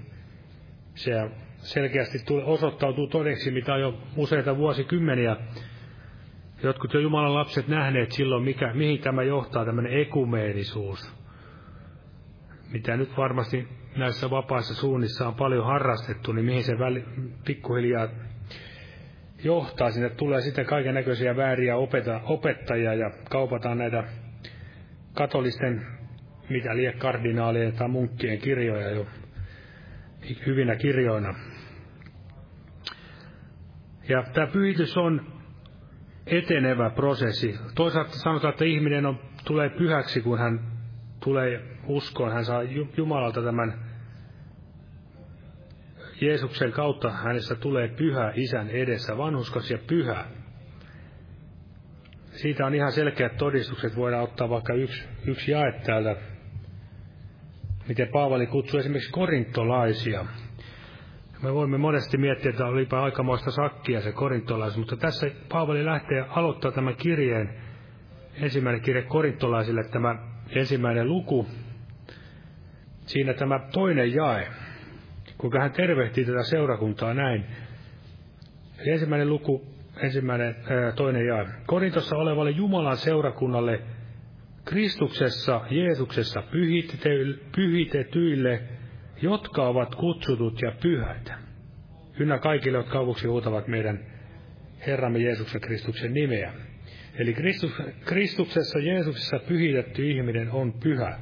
se 0.95 1.31
selkeästi 1.57 2.19
osoittautuu 2.45 3.07
todeksi, 3.07 3.51
mitä 3.51 3.75
on 3.75 3.81
jo 3.81 3.99
useita 4.17 4.57
vuosikymmeniä 4.57 5.37
jotkut 6.63 6.95
jo 6.95 7.01
Jumalan 7.01 7.35
lapset 7.35 7.69
nähneet 7.69 8.13
silloin, 8.13 8.45
mikä, 8.45 8.75
mihin 8.75 9.01
tämä 9.01 9.23
johtaa, 9.23 9.65
tämmöinen 9.65 10.01
ekumeenisuus, 10.01 11.24
mitä 12.75 12.97
nyt 12.97 13.17
varmasti 13.17 13.69
näissä 13.97 14.31
vapaissa 14.31 14.75
suunnissa 14.75 15.29
on 15.29 15.35
paljon 15.35 15.67
harrastettu, 15.67 16.33
niin 16.33 16.45
mihin 16.45 16.65
se 16.65 16.79
väli, 16.79 17.05
pikkuhiljaa 17.45 18.09
johtaa. 19.45 19.91
Sinne 19.91 20.11
tulee 20.11 20.41
sitten 20.41 20.67
kaiken 20.67 20.95
näköisiä 20.95 21.37
vääriä 21.37 21.77
opeta, 21.77 22.21
opettajia 22.25 22.95
ja 22.95 23.11
kaupataan 23.31 23.79
näitä 23.79 24.05
katolisten, 25.15 25.87
mitä 26.51 26.77
lie 26.77 26.93
kardinaalien 26.93 27.73
tai 27.73 27.89
munkkien 27.89 28.39
kirjoja 28.39 28.91
jo 28.91 29.07
hyvinä 30.47 30.77
kirjoina. 30.77 31.35
Ja 34.09 34.25
tämä 34.33 34.47
pyhitys 34.47 34.97
on 34.97 35.27
etenevä 36.27 36.91
prosessi. 36.91 37.59
Toisaalta 37.75 38.11
sanotaan, 38.13 38.53
että 38.53 38.65
ihminen 38.65 39.07
on, 39.07 39.19
tulee 39.45 39.69
pyhäksi, 39.69 40.21
kun 40.21 40.39
hän 40.39 40.61
tulee 41.21 41.74
uskoon. 41.87 42.33
Hän 42.33 42.45
saa 42.45 42.63
Jumalalta 42.97 43.43
tämän 43.43 43.95
Jeesuksen 46.21 46.73
kautta 46.73 47.11
hänestä 47.11 47.55
tulee 47.55 47.89
pyhä 47.89 48.33
isän 48.35 48.71
edessä, 48.71 49.19
vanhuskas 49.19 49.71
ja 49.71 49.79
pyhä. 49.87 50.25
Siitä 52.31 52.67
on 52.67 52.75
ihan 52.75 52.93
selkeät 52.93 53.37
todistukset, 53.37 53.97
voidaan 53.97 54.23
ottaa 54.23 54.49
vaikka 54.49 54.75
yksi, 54.75 55.05
yksi 55.27 55.53
jae 55.53 55.73
täältä, 55.87 56.17
miten 57.89 58.09
Paavali 58.09 58.47
kutsuu 58.47 58.81
esimerkiksi 58.81 59.13
korintolaisia. 59.13 60.25
Me 61.43 61.55
voimme 61.55 61.79
monesti 61.79 62.19
miettiä, 62.19 62.51
että 62.51 62.67
olipa 62.67 63.05
aikamoista 63.05 63.51
sakkia 63.51 64.01
se 64.01 64.13
korintolaisuus, 64.13 64.79
mutta 64.79 64.97
tässä 64.97 65.31
Paavali 65.49 65.85
lähtee 65.85 66.25
aloittaa 66.29 66.73
tämän 66.73 66.97
kirjeen, 66.97 67.55
ensimmäinen 68.35 68.83
kirje 68.83 69.03
korintolaisille, 69.03 69.85
tämä 69.85 70.17
ensimmäinen 70.49 71.09
luku, 71.09 71.47
siinä 73.07 73.35
tämä 73.35 73.61
toinen 73.73 74.15
jae, 74.15 74.49
kuinka 75.39 75.61
hän 75.61 75.73
tervehtii 75.73 76.25
tätä 76.25 76.43
seurakuntaa 76.43 77.15
näin. 77.15 77.45
Eli 78.79 78.91
ensimmäinen 78.91 79.29
luku, 79.29 79.67
ensimmäinen 80.03 80.57
ää, 80.71 80.93
toinen 80.93 81.27
jae. 81.27 81.47
Korintossa 81.67 82.17
olevalle 82.17 82.51
Jumalan 82.51 82.97
seurakunnalle 82.97 83.81
Kristuksessa, 84.65 85.61
Jeesuksessa 85.71 86.43
pyhitetyille, 87.53 88.63
jotka 89.23 89.63
ovat 89.63 89.95
kutsutut 89.95 90.63
ja 90.63 90.73
pyhät. 90.83 91.33
Ynnä 92.19 92.39
kaikille, 92.39 92.79
jotka 92.79 92.99
avuksi 92.99 93.27
huutavat 93.27 93.69
meidän 93.69 94.01
Herramme 94.87 95.19
Jeesuksen 95.19 95.61
Kristuksen 95.61 96.13
nimeä. 96.15 96.53
Eli 97.19 97.35
Kristus, 97.35 97.83
Kristuksessa, 98.05 98.79
Jeesuksessa 98.79 99.39
pyhitetty 99.49 100.11
ihminen 100.11 100.51
on 100.51 100.73
pyhä. 100.73 101.19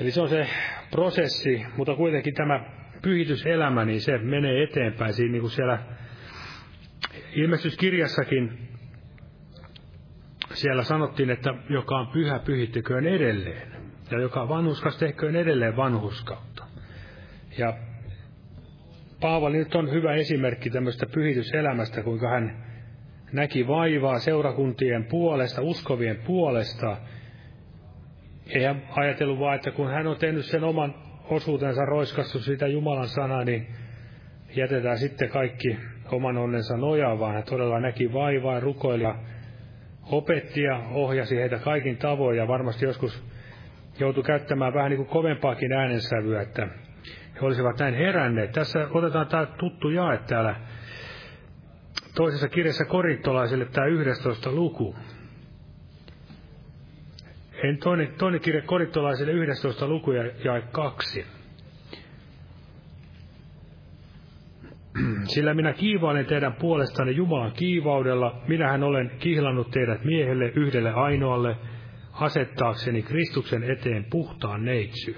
Eli 0.00 0.10
se 0.10 0.20
on 0.20 0.28
se 0.28 0.46
prosessi, 0.90 1.66
mutta 1.76 1.94
kuitenkin 1.94 2.34
tämä 2.34 2.60
pyhityselämä, 3.02 3.84
niin 3.84 4.00
se 4.00 4.18
menee 4.18 4.62
eteenpäin. 4.62 5.12
Siinä 5.12 5.32
niin 5.32 5.40
kuin 5.40 5.50
siellä 5.50 5.78
ilmestyskirjassakin 7.32 8.58
siellä 10.54 10.82
sanottiin, 10.82 11.30
että 11.30 11.54
joka 11.70 11.98
on 11.98 12.06
pyhä, 12.06 12.38
pyhittyköön 12.38 13.06
edelleen. 13.06 13.72
Ja 14.10 14.20
joka 14.20 14.42
on 14.42 14.48
vanhuskas, 14.48 14.96
tehköön 14.96 15.36
edelleen 15.36 15.76
vanhuskautta. 15.76 16.64
Ja 17.58 17.74
Paavali 19.20 19.56
nyt 19.56 19.74
on 19.74 19.90
hyvä 19.90 20.14
esimerkki 20.14 20.70
tämmöistä 20.70 21.06
pyhityselämästä, 21.06 22.02
kuinka 22.02 22.28
hän 22.28 22.64
näki 23.32 23.66
vaivaa 23.66 24.18
seurakuntien 24.18 25.04
puolesta, 25.04 25.62
uskovien 25.62 26.16
puolesta. 26.26 26.96
Ei 28.46 28.64
hän 28.64 28.82
ajatellut 28.90 29.38
vaan, 29.38 29.54
että 29.54 29.70
kun 29.70 29.90
hän 29.90 30.06
on 30.06 30.16
tehnyt 30.16 30.44
sen 30.44 30.64
oman 30.64 30.94
osuutensa, 31.30 31.84
roiskassu 31.84 32.38
sitä 32.38 32.66
Jumalan 32.66 33.08
sanaa, 33.08 33.44
niin 33.44 33.66
jätetään 34.56 34.98
sitten 34.98 35.28
kaikki 35.28 35.78
oman 36.12 36.36
onnensa 36.36 36.76
nojaan, 36.76 37.18
vaan 37.18 37.34
hän 37.34 37.42
todella 37.44 37.80
näki 37.80 38.12
vaivaa 38.12 38.60
rukoili 38.60 39.02
ja 39.02 39.14
opetti 40.02 40.62
ja 40.62 40.82
ohjasi 40.90 41.36
heitä 41.36 41.58
kaikin 41.58 41.96
tavoin 41.96 42.38
ja 42.38 42.48
varmasti 42.48 42.84
joskus 42.84 43.24
joutui 43.98 44.22
käyttämään 44.22 44.74
vähän 44.74 44.90
niin 44.90 44.96
kuin 44.96 45.08
kovempaakin 45.08 45.72
äänensävyä, 45.72 46.42
että 46.42 46.68
he 47.34 47.46
olisivat 47.46 47.78
näin 47.78 47.94
heränneet. 47.94 48.52
Tässä 48.52 48.88
otetaan 48.90 49.26
tämä 49.26 49.46
tuttu 49.46 49.88
jae 49.88 50.18
täällä 50.18 50.56
toisessa 52.14 52.48
kirjassa 52.48 52.84
korintolaisille 52.84 53.64
tämä 53.64 53.86
11 53.86 54.52
luku. 54.52 54.96
En 57.68 57.78
toinen, 57.78 58.08
toinen 58.18 58.40
kirja 58.40 58.62
korittolaisille 58.62 59.32
11 59.32 59.88
luku 59.88 60.12
ja 60.12 60.22
kaksi. 60.72 61.26
Sillä 65.34 65.54
minä 65.54 65.72
kiivailen 65.72 66.26
teidän 66.26 66.52
puolestanne 66.52 67.12
Jumalan 67.12 67.52
kiivaudella, 67.52 68.40
minähän 68.48 68.82
olen 68.82 69.10
kihlannut 69.18 69.70
teidät 69.70 70.04
miehelle 70.04 70.52
yhdelle 70.56 70.92
ainoalle, 70.92 71.56
asettaakseni 72.12 73.02
Kristuksen 73.02 73.70
eteen 73.70 74.06
puhtaan 74.10 74.64
neitsyyn. 74.64 75.16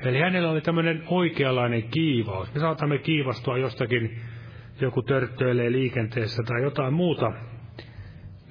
Eli 0.00 0.18
hänellä 0.18 0.50
oli 0.50 0.60
tämmöinen 0.60 1.02
oikeanlainen 1.06 1.82
kiivaus. 1.82 2.54
Me 2.54 2.60
saatamme 2.60 2.98
kiivastua 2.98 3.58
jostakin, 3.58 4.20
joku 4.80 5.02
törttöilee 5.02 5.72
liikenteessä 5.72 6.42
tai 6.42 6.62
jotain 6.62 6.94
muuta. 6.94 7.32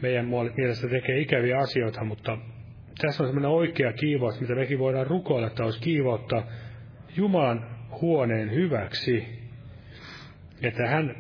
Meidän 0.01 0.25
mielestä 0.57 0.87
tekee 0.87 1.19
ikäviä 1.19 1.57
asioita, 1.57 2.03
mutta 2.03 2.37
tässä 3.01 3.23
on 3.23 3.29
semmoinen 3.29 3.51
oikea 3.51 3.93
kiivaus, 3.93 4.41
mitä 4.41 4.55
mekin 4.55 4.79
voidaan 4.79 5.07
rukoilla, 5.07 5.47
että 5.47 5.63
olisi 5.63 5.79
kiivautta 5.81 6.43
Jumalan 7.15 7.65
huoneen 8.01 8.51
hyväksi. 8.51 9.39
Että 10.61 10.87
hän 10.87 11.15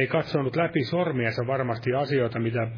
ei 0.00 0.06
katsonut 0.06 0.56
läpi 0.56 0.84
sormiensa 0.84 1.46
varmasti 1.46 1.94
asioita, 1.94 2.38
mitä 2.38 2.68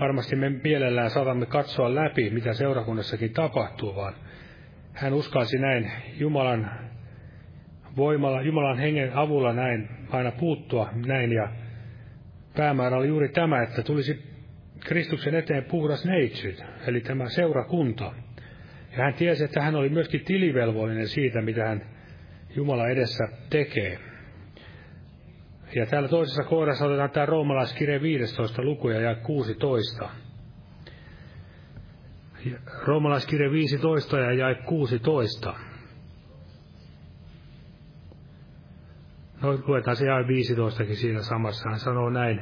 varmasti 0.00 0.36
me 0.36 0.50
mielellään 0.50 1.10
saatamme 1.10 1.46
katsoa 1.46 1.94
läpi, 1.94 2.30
mitä 2.30 2.52
seurakunnassakin 2.52 3.32
tapahtuu, 3.32 3.96
vaan 3.96 4.14
hän 4.92 5.12
uskalsi 5.12 5.58
näin 5.58 5.92
Jumalan 6.16 6.70
voimalla, 7.96 8.42
Jumalan 8.42 8.78
hengen 8.78 9.16
avulla 9.16 9.52
näin 9.52 9.88
aina 10.10 10.32
puuttua 10.32 10.90
näin 11.06 11.32
ja 11.32 11.48
päämäärä 12.56 12.96
oli 12.96 13.08
juuri 13.08 13.28
tämä, 13.28 13.62
että 13.62 13.82
tulisi 13.82 14.33
Kristuksen 14.80 15.34
eteen 15.34 15.64
puhdas 15.64 16.04
neitsyt, 16.04 16.64
eli 16.86 17.00
tämä 17.00 17.28
seurakunta. 17.28 18.12
Ja 18.96 19.04
hän 19.04 19.14
tiesi, 19.14 19.44
että 19.44 19.62
hän 19.62 19.74
oli 19.74 19.88
myöskin 19.88 20.24
tilivelvollinen 20.24 21.08
siitä, 21.08 21.42
mitä 21.42 21.68
hän 21.68 21.82
Jumala 22.56 22.88
edessä 22.88 23.28
tekee. 23.50 23.98
Ja 25.74 25.86
täällä 25.86 26.08
toisessa 26.08 26.42
kohdassa 26.42 26.86
otetaan 26.86 27.10
tämä 27.10 27.26
roomalaiskirje 27.26 28.02
15 28.02 28.62
lukuja 28.62 29.00
ja 29.00 29.14
16. 29.14 30.10
Roomalaiskirje 32.86 33.50
15 33.50 34.18
ja 34.18 34.32
jae 34.32 34.54
16. 34.54 35.54
No, 39.42 39.58
luetaan 39.66 39.96
se 39.96 40.06
jae 40.06 40.26
15 40.26 40.84
siinä 40.94 41.22
samassa. 41.22 41.70
Hän 41.70 41.78
sanoo 41.78 42.10
näin, 42.10 42.40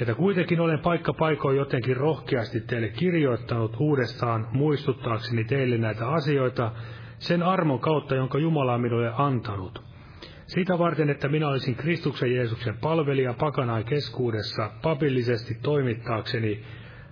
että 0.00 0.14
kuitenkin 0.14 0.60
olen 0.60 0.78
paikka 0.78 1.12
paikoin 1.12 1.56
jotenkin 1.56 1.96
rohkeasti 1.96 2.60
teille 2.60 2.88
kirjoittanut 2.88 3.76
uudestaan 3.78 4.48
muistuttaakseni 4.52 5.44
teille 5.44 5.78
näitä 5.78 6.08
asioita 6.08 6.72
sen 7.18 7.42
armon 7.42 7.80
kautta, 7.80 8.14
jonka 8.14 8.38
Jumala 8.38 8.74
on 8.74 8.80
minulle 8.80 9.12
antanut. 9.16 9.82
Sitä 10.46 10.78
varten, 10.78 11.10
että 11.10 11.28
minä 11.28 11.48
olisin 11.48 11.74
Kristuksen 11.76 12.34
Jeesuksen 12.34 12.76
palvelija 12.76 13.34
pakanain 13.34 13.84
keskuudessa 13.84 14.70
papillisesti 14.82 15.54
toimittaakseni 15.62 16.64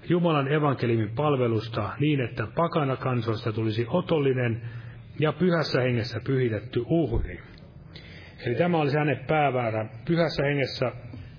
Jumalan 0.08 0.52
evankeliumin 0.52 1.10
palvelusta 1.10 1.90
niin, 2.00 2.20
että 2.20 2.46
pakana 2.56 2.96
kansoista 2.96 3.52
tulisi 3.52 3.86
otollinen 3.88 4.62
ja 5.20 5.32
pyhässä 5.32 5.80
hengessä 5.80 6.20
pyhitetty 6.26 6.82
uhri. 6.86 7.40
Eli 8.46 8.54
tämä 8.54 8.78
oli 8.78 8.92
hänen 8.92 9.24
pääväärä, 9.26 9.88
pyhässä 10.06 10.42
hengessä 10.42 10.92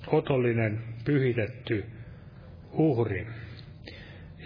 otollinen, 0.08 0.84
pyhitetty 1.06 1.86
uhri. 2.72 3.28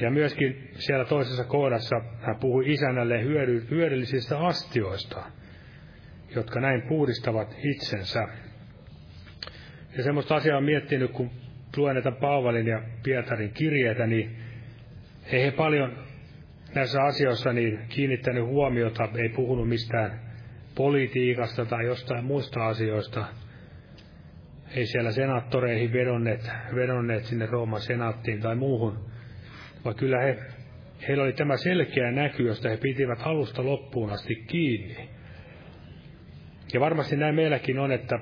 Ja 0.02 0.12
myöskin 0.12 0.70
siellä 0.74 1.06
toisessa 1.06 1.44
kohdassa 1.44 2.02
hän 2.22 2.40
puhui 2.40 2.64
isännälle 2.72 3.24
hyödy, 3.24 3.68
hyödyllisistä 3.72 4.40
astioista, 4.40 5.24
jotka 6.36 6.60
näin 6.60 6.82
puhdistavat 6.82 7.56
itsensä. 7.64 8.28
Ja 9.98 10.04
semmoista 10.04 10.36
asiaa 10.36 10.58
on 10.58 10.64
miettinyt, 10.64 11.12
kun 11.12 11.32
luen 11.78 11.94
näitä 11.94 12.12
Paavalin 12.12 12.68
ja 12.68 12.82
Pietarin 13.04 13.54
kirjeitä, 13.54 14.08
niin 14.08 14.36
ei 15.32 15.44
he 15.44 15.52
paljon 15.52 15.98
näissä 16.76 17.02
asioissa 17.02 17.54
niin 17.54 17.80
kiinnittänyt 17.90 18.46
huomiota, 18.46 19.10
ei 19.16 19.30
puhunut 19.30 19.70
mistään 19.70 20.20
politiikasta 20.76 21.66
tai 21.66 21.86
jostain 21.86 22.26
muista 22.26 22.68
asioista. 22.68 23.26
Ei 24.76 24.86
siellä 24.86 25.12
senaattoreihin 25.12 25.94
vedonneet, 25.94 26.50
vedonneet 26.76 27.26
sinne 27.26 27.46
Rooman 27.46 27.82
senaattiin 27.82 28.42
tai 28.42 28.56
muuhun, 28.56 29.06
vaan 29.86 29.96
kyllä 29.96 30.22
he, 30.22 30.38
heillä 31.08 31.24
oli 31.24 31.34
tämä 31.34 31.58
selkeä 31.58 32.12
näky, 32.12 32.44
josta 32.44 32.70
he 32.70 32.78
pitivät 32.78 33.20
alusta 33.24 33.66
loppuun 33.66 34.10
asti 34.10 34.36
kiinni. 34.36 35.10
Ja 36.74 36.80
varmasti 36.80 37.16
näin 37.16 37.36
meilläkin 37.36 37.80
on, 37.80 37.92
että 37.92 38.20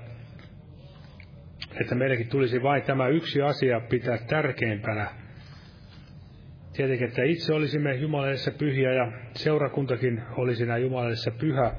että 1.82 1.96
meillekin 1.96 2.30
tulisi 2.30 2.64
vain 2.64 2.84
tämä 2.84 3.08
yksi 3.08 3.42
asia 3.42 3.80
pitää 3.80 4.18
tärkeimpänä. 4.18 5.08
Tietenkin, 6.74 7.08
että 7.08 7.24
itse 7.24 7.54
olisimme 7.54 7.96
Jumalallisessa 7.96 8.52
pyhiä 8.52 8.94
ja 8.94 9.12
seurakuntakin 9.34 10.24
olisi 10.38 10.66
näin 10.66 10.84
Jumalallisessa 10.84 11.32
pyhä. 11.32 11.74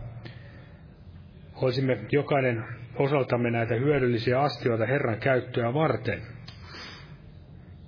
Olisimme 1.54 1.98
jokainen 2.12 2.64
osaltamme 2.96 3.50
näitä 3.50 3.74
hyödyllisiä 3.74 4.40
astioita 4.40 4.86
Herran 4.86 5.18
käyttöä 5.18 5.74
varten. 5.74 6.22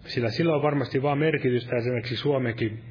Sillä 0.06 0.30
sillä 0.30 0.54
on 0.54 0.62
varmasti 0.62 1.02
vain 1.02 1.18
merkitystä 1.18 1.76
esimerkiksi 1.76 2.16
Suomenkin 2.16 2.84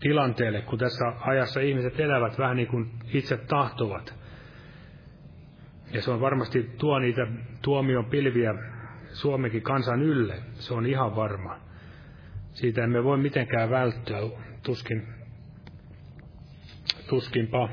tilanteelle, 0.00 0.62
kun 0.62 0.78
tässä 0.78 1.12
ajassa 1.20 1.60
ihmiset 1.60 2.00
elävät 2.00 2.38
vähän 2.38 2.56
niin 2.56 2.68
kuin 2.68 2.90
itse 3.12 3.36
tahtovat. 3.36 4.14
Ja 5.92 6.02
se 6.02 6.10
on 6.10 6.20
varmasti 6.20 6.70
tuo 6.78 6.98
niitä 6.98 7.26
tuomion 7.62 8.04
pilviä 8.04 8.54
Suomenkin 9.12 9.62
kansan 9.62 10.02
ylle. 10.02 10.34
Se 10.52 10.74
on 10.74 10.86
ihan 10.86 11.16
varma. 11.16 11.60
Siitä 12.52 12.84
emme 12.84 13.04
voi 13.04 13.18
mitenkään 13.18 13.70
välttyä, 13.70 14.18
tuskin, 14.62 15.06
tuskinpa. 17.08 17.68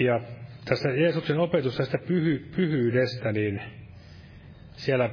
Ja 0.00 0.20
tässä 0.64 0.88
Jeesuksen 0.88 1.38
opetus 1.38 1.76
tästä 1.76 1.98
pyhy, 1.98 2.50
pyhyydestä, 2.56 3.32
niin 3.32 3.62
siellä 4.72 5.10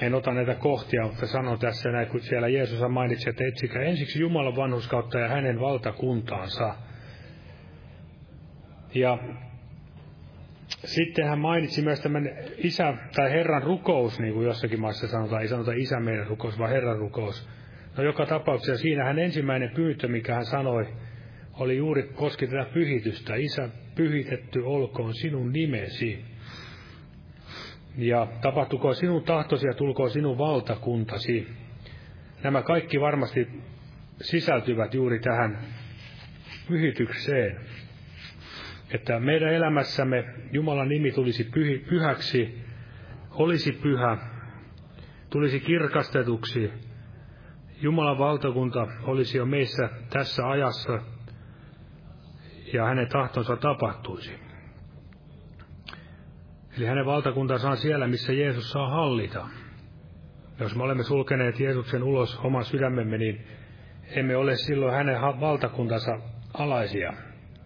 en 0.00 0.14
ota 0.14 0.34
näitä 0.34 0.54
kohtia, 0.54 1.02
mutta 1.02 1.26
sanon 1.26 1.58
tässä 1.58 1.90
näin, 1.90 2.06
kun 2.08 2.20
siellä 2.20 2.48
Jeesus 2.48 2.88
mainitsi, 2.88 3.30
että 3.30 3.44
etsikää 3.44 3.82
ensiksi 3.82 4.20
Jumalan 4.20 4.56
vanhuskautta 4.56 5.18
ja 5.18 5.28
hänen 5.28 5.60
valtakuntaansa. 5.60 6.74
Ja 8.94 9.18
sitten 10.68 11.28
hän 11.28 11.38
mainitsi 11.38 11.82
myös 11.82 12.00
tämän 12.00 12.30
isä 12.56 12.94
tai 13.16 13.30
Herran 13.30 13.62
rukous, 13.62 14.20
niin 14.20 14.34
kuin 14.34 14.46
jossakin 14.46 14.80
maassa 14.80 15.08
sanotaan, 15.08 15.42
ei 15.42 15.48
sanota 15.48 15.72
isä 15.72 16.00
meidän 16.00 16.26
rukous, 16.26 16.58
vaan 16.58 16.70
Herran 16.70 16.98
rukous. 16.98 17.48
No 17.96 18.04
joka 18.04 18.26
tapauksessa 18.26 18.82
siinä 18.82 19.04
hän 19.04 19.18
ensimmäinen 19.18 19.70
pyyntö, 19.74 20.08
mikä 20.08 20.34
hän 20.34 20.46
sanoi, 20.46 20.86
oli 21.52 21.76
juuri 21.76 22.02
koski 22.02 22.46
tätä 22.46 22.66
pyhitystä. 22.74 23.34
Isä, 23.34 23.68
pyhitetty 23.94 24.60
olkoon 24.60 25.14
sinun 25.14 25.52
nimesi. 25.52 26.24
Ja 27.96 28.28
tapahtuko 28.40 28.94
sinun 28.94 29.22
tahtosi 29.22 29.66
ja 29.66 29.74
tulkoon 29.74 30.10
sinun 30.10 30.38
valtakuntasi. 30.38 31.48
Nämä 32.42 32.62
kaikki 32.62 33.00
varmasti 33.00 33.48
sisältyvät 34.20 34.94
juuri 34.94 35.20
tähän 35.20 35.58
pyhitykseen 36.68 37.60
että 38.94 39.20
meidän 39.20 39.52
elämässämme 39.52 40.24
Jumalan 40.52 40.88
nimi 40.88 41.12
tulisi 41.12 41.44
pyhi, 41.44 41.78
pyhäksi, 41.78 42.58
olisi 43.30 43.72
pyhä, 43.72 44.18
tulisi 45.30 45.60
kirkastetuksi. 45.60 46.70
Jumalan 47.82 48.18
valtakunta 48.18 48.86
olisi 49.02 49.38
jo 49.38 49.46
meissä 49.46 49.88
tässä 50.10 50.48
ajassa 50.48 50.98
ja 52.74 52.84
hänen 52.84 53.08
tahtonsa 53.08 53.56
tapahtuisi. 53.56 54.32
Eli 56.76 56.86
hänen 56.86 57.06
valtakuntansa 57.06 57.70
on 57.70 57.76
siellä, 57.76 58.06
missä 58.06 58.32
Jeesus 58.32 58.70
saa 58.70 58.90
hallita. 58.90 59.48
Jos 60.60 60.76
me 60.76 60.82
olemme 60.82 61.02
sulkeneet 61.02 61.60
Jeesuksen 61.60 62.02
ulos 62.02 62.38
oman 62.38 62.64
sydämemme, 62.64 63.18
niin 63.18 63.46
emme 64.10 64.36
ole 64.36 64.56
silloin 64.56 64.94
hänen 64.94 65.20
valtakuntansa 65.20 66.18
alaisia 66.54 67.12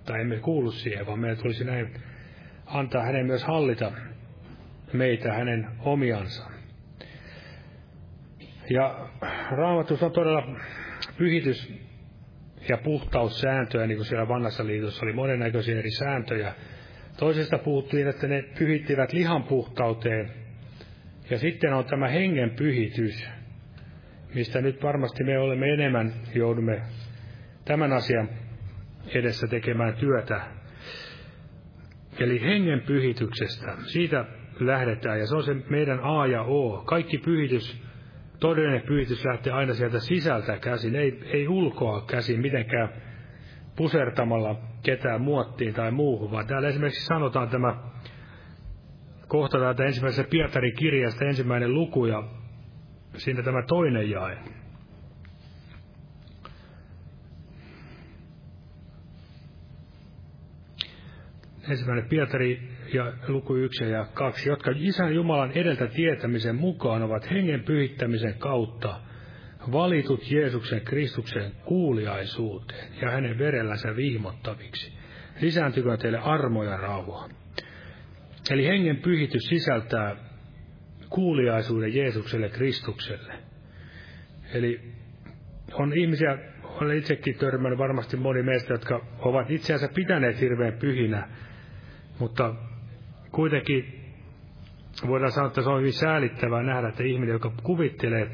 tai 0.04 0.20
emme 0.20 0.36
kuulu 0.36 0.70
siihen, 0.70 1.06
vaan 1.06 1.18
meidän 1.18 1.38
tulisi 1.38 1.64
näin 1.64 1.94
antaa 2.66 3.02
hänen 3.02 3.26
myös 3.26 3.44
hallita 3.44 3.92
meitä 4.92 5.32
hänen 5.32 5.68
omiansa. 5.80 6.50
Ja 8.70 9.08
raamatus 9.50 10.02
on 10.02 10.12
todella 10.12 10.42
pyhitys 11.18 11.87
ja 12.68 12.76
puhtaussääntöjä, 12.76 13.86
niin 13.86 13.98
kuin 13.98 14.06
siellä 14.06 14.28
vanhassa 14.28 14.66
liitossa 14.66 15.06
oli 15.06 15.12
monennäköisiä 15.12 15.78
eri 15.78 15.90
sääntöjä. 15.90 16.52
Toisesta 17.18 17.58
puhuttiin, 17.58 18.08
että 18.08 18.26
ne 18.26 18.44
pyhittivät 18.58 19.12
lihan 19.12 19.44
puhtauteen. 19.44 20.30
Ja 21.30 21.38
sitten 21.38 21.74
on 21.74 21.84
tämä 21.84 22.08
hengen 22.08 22.50
pyhitys, 22.50 23.28
mistä 24.34 24.60
nyt 24.60 24.82
varmasti 24.82 25.24
me 25.24 25.38
olemme 25.38 25.66
enemmän 25.72 26.12
joudumme 26.34 26.82
tämän 27.64 27.92
asian 27.92 28.28
edessä 29.14 29.46
tekemään 29.46 29.94
työtä. 29.94 30.40
Eli 32.20 32.40
hengen 32.40 32.80
pyhityksestä, 32.80 33.76
siitä 33.86 34.24
lähdetään, 34.60 35.18
ja 35.18 35.26
se 35.26 35.36
on 35.36 35.44
se 35.44 35.54
meidän 35.70 36.00
A 36.02 36.26
ja 36.26 36.42
O. 36.42 36.82
Kaikki 36.86 37.18
pyhitys, 37.18 37.82
todellinen 38.40 38.82
pyhitys 38.86 39.24
lähtee 39.24 39.52
aina 39.52 39.74
sieltä 39.74 40.00
sisältä 40.00 40.58
käsin, 40.58 40.96
ei, 40.96 41.20
ei 41.24 41.48
ulkoa 41.48 42.04
käsin 42.06 42.40
mitenkään 42.40 42.88
pusertamalla 43.76 44.60
ketään 44.82 45.20
muottiin 45.20 45.74
tai 45.74 45.90
muuhun, 45.90 46.30
vaan 46.30 46.46
täällä 46.46 46.68
esimerkiksi 46.68 47.06
sanotaan 47.06 47.48
tämä 47.48 47.76
kohta 49.28 49.58
täältä 49.58 49.84
ensimmäisessä 49.84 50.30
Pietarin 50.30 50.76
kirjasta 50.76 51.24
ensimmäinen 51.24 51.74
luku 51.74 52.06
ja 52.06 52.22
siinä 53.16 53.42
tämä 53.42 53.62
toinen 53.62 54.10
jae. 54.10 54.38
Ensimmäinen 61.70 62.08
Pietari 62.08 62.77
ja 62.94 63.12
luku 63.28 63.54
1 63.54 63.84
ja 63.84 64.06
2, 64.14 64.48
jotka 64.48 64.72
Isän 64.76 65.14
Jumalan 65.14 65.52
edeltä 65.52 65.86
tietämisen 65.86 66.56
mukaan 66.56 67.02
ovat 67.02 67.30
hengen 67.30 67.64
pyhittämisen 67.64 68.34
kautta 68.38 69.00
valitut 69.72 70.30
Jeesuksen 70.30 70.80
Kristuksen 70.80 71.52
kuuliaisuuteen 71.64 72.88
ja 73.02 73.10
hänen 73.10 73.38
verellänsä 73.38 73.96
viimottaviksi. 73.96 74.92
Lisääntykö 75.40 75.96
teille 75.96 76.18
armo 76.18 76.64
ja 76.64 76.76
rauha. 76.76 77.28
Eli 78.50 78.66
hengen 78.66 78.96
pyhitys 78.96 79.42
sisältää 79.42 80.16
kuuliaisuuden 81.08 81.94
Jeesukselle 81.94 82.48
Kristukselle. 82.48 83.34
Eli 84.54 84.80
on 85.72 85.98
ihmisiä, 85.98 86.38
olen 86.64 86.98
itsekin 86.98 87.38
törmännyt 87.38 87.78
varmasti 87.78 88.16
moni 88.16 88.42
meistä, 88.42 88.74
jotka 88.74 89.06
ovat 89.18 89.50
itseänsä 89.50 89.88
pitäneet 89.94 90.40
hirveän 90.40 90.72
pyhinä, 90.72 91.28
mutta 92.18 92.54
kuitenkin 93.32 94.04
voidaan 95.06 95.32
sanoa, 95.32 95.48
että 95.48 95.62
se 95.62 95.68
on 95.68 95.80
hyvin 95.80 95.92
säälittävää 95.92 96.62
nähdä, 96.62 96.88
että 96.88 97.02
ihminen, 97.02 97.32
joka 97.32 97.52
kuvittelee 97.62 98.30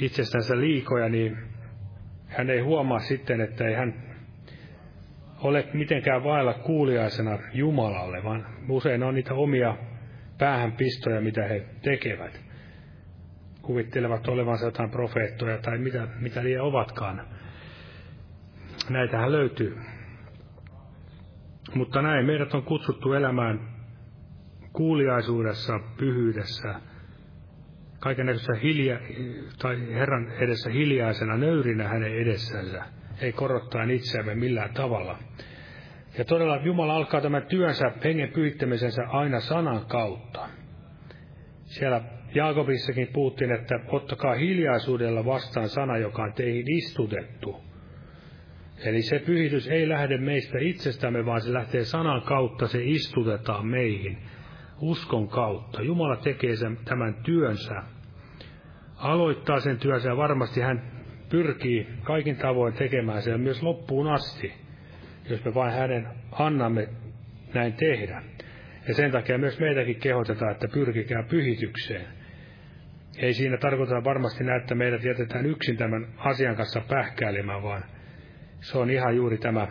itsestänsä 0.00 0.60
liikoja, 0.60 1.08
niin 1.08 1.38
hän 2.26 2.50
ei 2.50 2.60
huomaa 2.60 2.98
sitten, 2.98 3.40
että 3.40 3.68
ei 3.68 3.74
hän 3.74 3.94
ole 5.42 5.68
mitenkään 5.72 6.24
vailla 6.24 6.54
kuuliaisena 6.54 7.38
Jumalalle, 7.52 8.24
vaan 8.24 8.46
usein 8.68 9.02
on 9.02 9.14
niitä 9.14 9.34
omia 9.34 9.76
päähänpistoja, 10.38 11.20
mitä 11.20 11.42
he 11.42 11.66
tekevät. 11.82 12.40
Kuvittelevat 13.62 14.28
olevansa 14.28 14.64
jotain 14.64 14.90
profeettoja 14.90 15.58
tai 15.58 15.78
mitä, 15.78 16.08
mitä 16.20 16.44
liian 16.44 16.64
ovatkaan. 16.64 17.26
Näitähän 18.90 19.32
löytyy. 19.32 19.78
Mutta 21.74 22.02
näin 22.02 22.26
meidät 22.26 22.54
on 22.54 22.62
kutsuttu 22.62 23.12
elämään 23.12 23.79
kuuliaisuudessa, 24.72 25.80
pyhyydessä, 25.96 26.74
kaikenlaisessa 27.98 28.54
hilja, 28.62 28.98
tai 29.58 29.94
Herran 29.94 30.32
edessä 30.32 30.70
hiljaisena 30.70 31.36
nöyrinä 31.36 31.88
hänen 31.88 32.14
edessänsä, 32.14 32.84
ei 33.20 33.32
korottaa 33.32 33.82
itseämme 33.82 34.34
millään 34.34 34.74
tavalla. 34.74 35.18
Ja 36.18 36.24
todella 36.24 36.56
Jumala 36.56 36.96
alkaa 36.96 37.20
tämän 37.20 37.46
työnsä 37.46 37.92
hengen 38.04 38.32
pyhittämisensä 38.32 39.02
aina 39.08 39.40
sanan 39.40 39.86
kautta. 39.86 40.48
Siellä 41.64 42.02
Jaakobissakin 42.34 43.08
puhuttiin, 43.12 43.52
että 43.52 43.80
ottakaa 43.88 44.34
hiljaisuudella 44.34 45.24
vastaan 45.24 45.68
sana, 45.68 45.98
joka 45.98 46.22
on 46.22 46.32
teihin 46.32 46.70
istutettu. 46.70 47.60
Eli 48.84 49.02
se 49.02 49.18
pyhitys 49.18 49.68
ei 49.68 49.88
lähde 49.88 50.18
meistä 50.18 50.58
itsestämme, 50.60 51.26
vaan 51.26 51.40
se 51.40 51.52
lähtee 51.52 51.84
sanan 51.84 52.22
kautta, 52.22 52.66
se 52.66 52.80
istutetaan 52.82 53.66
meihin 53.66 54.18
uskon 54.80 55.28
kautta. 55.28 55.82
Jumala 55.82 56.16
tekee 56.16 56.56
sen, 56.56 56.78
tämän 56.84 57.14
työnsä, 57.14 57.82
aloittaa 58.96 59.60
sen 59.60 59.78
työnsä 59.78 60.08
ja 60.08 60.16
varmasti 60.16 60.60
hän 60.60 60.82
pyrkii 61.28 61.86
kaikin 62.02 62.36
tavoin 62.36 62.74
tekemään 62.74 63.22
sen 63.22 63.40
myös 63.40 63.62
loppuun 63.62 64.12
asti, 64.12 64.52
jos 65.30 65.44
me 65.44 65.54
vain 65.54 65.72
hänen 65.72 66.08
annamme 66.32 66.88
näin 67.54 67.72
tehdä. 67.72 68.22
Ja 68.88 68.94
sen 68.94 69.12
takia 69.12 69.38
myös 69.38 69.60
meitäkin 69.60 70.00
kehotetaan, 70.00 70.52
että 70.52 70.68
pyrkikää 70.68 71.22
pyhitykseen. 71.22 72.06
Ei 73.18 73.34
siinä 73.34 73.56
tarkoita 73.56 74.04
varmasti 74.04 74.44
näin, 74.44 74.60
että 74.60 74.74
meidät 74.74 75.04
jätetään 75.04 75.46
yksin 75.46 75.76
tämän 75.76 76.06
asian 76.16 76.56
kanssa 76.56 76.80
pähkäilemään, 76.88 77.62
vaan 77.62 77.84
se 78.60 78.78
on 78.78 78.90
ihan 78.90 79.16
juuri 79.16 79.38
tämä 79.38 79.68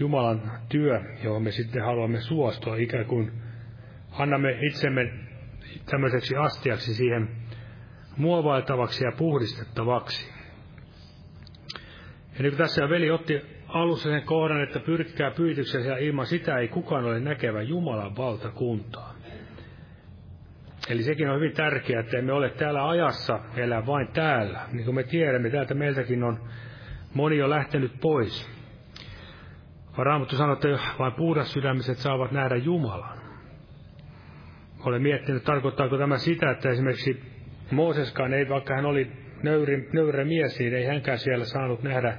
Jumalan 0.00 0.52
työ, 0.68 1.00
johon 1.24 1.42
me 1.42 1.50
sitten 1.50 1.84
haluamme 1.84 2.20
suostua, 2.20 2.76
ikään 2.76 3.06
kuin 3.06 3.32
annamme 4.18 4.58
itsemme 4.60 5.12
tämmöiseksi 5.90 6.36
astiaksi 6.36 6.94
siihen 6.94 7.28
muovailtavaksi 8.16 9.04
ja 9.04 9.12
puhdistettavaksi. 9.18 10.30
Ja 12.36 12.42
niin 12.42 12.52
kuin 12.52 12.58
tässä 12.58 12.88
veli 12.88 13.10
otti 13.10 13.40
alussa 13.68 14.10
sen 14.10 14.22
kohdan, 14.22 14.62
että 14.62 14.80
pyrkkää 14.80 15.30
pyytyksensä 15.30 15.88
ja 15.90 15.98
ilman 15.98 16.26
sitä 16.26 16.58
ei 16.58 16.68
kukaan 16.68 17.04
ole 17.04 17.20
näkevä 17.20 17.62
Jumalan 17.62 18.16
valtakuntaa. 18.16 19.14
Eli 20.88 21.02
sekin 21.02 21.30
on 21.30 21.36
hyvin 21.36 21.52
tärkeää, 21.52 22.00
että 22.00 22.18
emme 22.18 22.32
ole 22.32 22.50
täällä 22.50 22.88
ajassa, 22.88 23.40
elää 23.56 23.86
vain 23.86 24.08
täällä. 24.08 24.60
Niin 24.72 24.84
kuin 24.84 24.94
me 24.94 25.02
tiedämme, 25.02 25.50
täältä 25.50 25.74
meiltäkin 25.74 26.24
on 26.24 26.38
moni 27.14 27.36
jo 27.36 27.50
lähtenyt 27.50 27.92
pois. 28.00 28.50
Raamattu 29.98 30.36
sanoo, 30.36 30.52
että 30.52 30.68
vain 30.98 31.12
puhdas 31.12 31.52
sydämiset 31.52 31.98
saavat 31.98 32.32
nähdä 32.32 32.56
Jumalan. 32.56 33.25
Olen 34.86 35.02
miettinyt, 35.02 35.44
tarkoittaako 35.44 35.98
tämä 35.98 36.18
sitä, 36.18 36.50
että 36.50 36.70
esimerkiksi 36.70 37.22
Mooseskaan 37.70 38.34
ei, 38.34 38.48
vaikka 38.48 38.74
hän 38.74 38.84
oli 38.86 39.12
nöyri, 39.42 39.88
nöyrä 39.92 40.24
mies, 40.24 40.58
niin 40.58 40.74
ei 40.74 40.84
hänkään 40.84 41.18
siellä 41.18 41.44
saanut 41.44 41.82
nähdä 41.82 42.18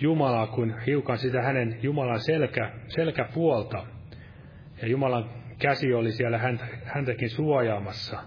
Jumalaa 0.00 0.46
kuin 0.46 0.74
hiukan 0.86 1.18
sitä 1.18 1.42
hänen 1.42 1.78
Jumalan 1.82 2.20
selkä, 2.20 2.70
selkäpuolta. 2.88 3.86
Ja 4.82 4.88
Jumalan 4.88 5.30
käsi 5.58 5.94
oli 5.94 6.12
siellä 6.12 6.38
häntä, 6.38 6.64
häntäkin 6.84 7.30
suojaamassa. 7.30 8.18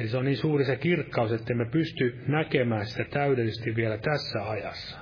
Eli 0.00 0.08
se 0.08 0.16
on 0.16 0.24
niin 0.24 0.36
suuri 0.36 0.64
se 0.64 0.76
kirkkaus, 0.76 1.32
että 1.32 1.54
me 1.54 1.64
pysty 1.64 2.22
näkemään 2.26 2.86
sitä 2.86 3.04
täydellisesti 3.10 3.76
vielä 3.76 3.98
tässä 3.98 4.50
ajassa. 4.50 4.98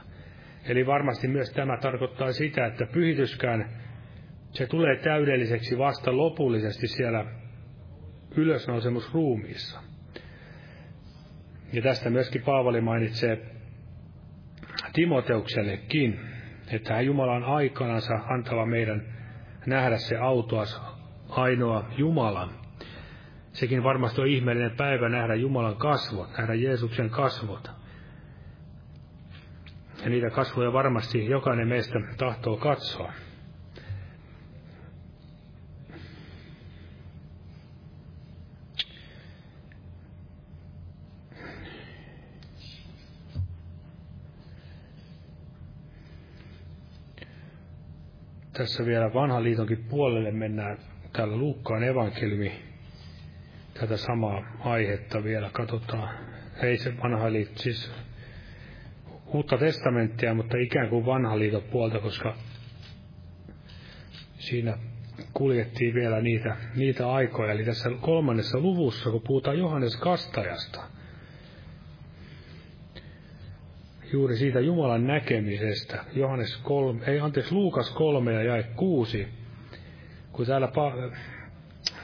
Eli 0.69 0.87
varmasti 0.87 1.29
myös 1.29 1.53
tämä 1.53 1.77
tarkoittaa 1.77 2.33
sitä, 2.33 2.67
että 2.67 2.87
pyhityskään 2.87 3.71
se 4.51 4.67
tulee 4.67 4.97
täydelliseksi 4.97 5.79
vasta 5.79 6.17
lopullisesti 6.17 6.89
siellä 6.89 7.40
ylösnousemusruumiissa. 8.37 9.81
Ja 11.73 11.83
tästä 11.83 12.11
myöskin 12.11 12.43
Paavali 12.43 12.81
mainitsee 12.81 13.47
Timoteuksellekin, 14.93 16.21
että 16.73 16.95
hän 16.95 17.07
Jumalan 17.07 17.45
aikanansa 17.45 18.15
antava 18.15 18.67
meidän 18.67 19.03
nähdä 19.67 19.97
se 19.97 20.17
autoas 20.17 20.83
ainoa 21.29 21.85
Jumalan. 21.97 22.51
Sekin 23.53 23.85
varmasti 23.85 24.21
on 24.21 24.29
ihmeellinen 24.29 24.77
päivä 24.77 25.09
nähdä 25.09 25.35
Jumalan 25.35 25.77
kasvot, 25.77 26.39
nähdä 26.39 26.55
Jeesuksen 26.55 27.11
kasvot. 27.11 27.71
Ja 30.05 30.11
niitä 30.11 30.31
kasvoja 30.31 30.73
varmasti 30.73 31.27
jokainen 31.27 31.69
meistä 31.69 32.01
tahtoo 32.17 32.57
katsoa. 32.57 33.13
Tässä 48.61 48.87
vielä 48.87 49.15
vanhan 49.15 49.43
liitonkin 49.43 49.85
puolelle 49.91 50.31
mennään 50.31 50.79
täällä 51.13 51.37
Luukkaan 51.37 51.83
evankeliumi. 51.83 52.53
Tätä 53.75 53.97
samaa 53.97 54.43
aihetta 54.61 55.25
vielä 55.25 55.51
katsotaan. 55.53 56.15
Ei 56.63 56.79
se 56.79 56.93
vanha 57.03 57.33
liitto, 57.33 57.63
siis 57.63 57.93
uutta 59.27 59.59
testamenttia, 59.59 60.35
mutta 60.35 60.57
ikään 60.59 60.89
kuin 60.89 61.07
vanha 61.07 61.39
liiton 61.39 61.63
puolta, 61.63 61.99
koska 62.01 62.35
siinä 64.39 64.79
kuljettiin 65.35 65.95
vielä 65.95 66.21
niitä, 66.21 66.57
niitä 66.77 67.13
aikoja. 67.13 67.53
Eli 67.53 67.65
tässä 67.65 67.91
kolmannessa 68.01 68.59
luvussa, 68.59 69.11
kun 69.11 69.23
puhutaan 69.27 69.59
Johannes 69.59 69.97
Kastajasta– 69.97 70.81
juuri 74.13 74.37
siitä 74.37 74.61
Jumalan 74.61 75.07
näkemisestä. 75.07 76.05
Johannes 76.15 76.57
3, 76.57 77.05
ei 77.07 77.21
anteeksi, 77.21 77.55
Luukas 77.55 77.91
3 77.91 78.33
ja 78.33 78.43
jae 78.43 78.63
6. 78.63 79.29
Kun 80.33 80.47
täällä 80.47 80.67
pa- 80.67 81.17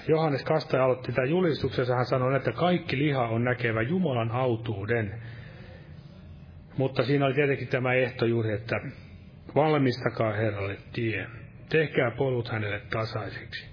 Johannes 0.08 0.44
Kastaja 0.44 0.84
aloitti 0.84 1.12
tämän 1.12 1.30
julistuksensa, 1.30 1.96
hän 1.96 2.06
sanoi, 2.06 2.36
että 2.36 2.52
kaikki 2.52 2.98
liha 2.98 3.28
on 3.28 3.44
näkevä 3.44 3.82
Jumalan 3.82 4.30
autuuden. 4.30 5.14
Mutta 6.76 7.02
siinä 7.02 7.26
oli 7.26 7.34
tietenkin 7.34 7.68
tämä 7.68 7.94
ehto 7.94 8.26
juuri, 8.26 8.52
että 8.52 8.80
valmistakaa 9.54 10.32
Herralle 10.32 10.76
tie, 10.92 11.26
tehkää 11.68 12.10
polut 12.10 12.48
hänelle 12.48 12.80
tasaisiksi. 12.90 13.66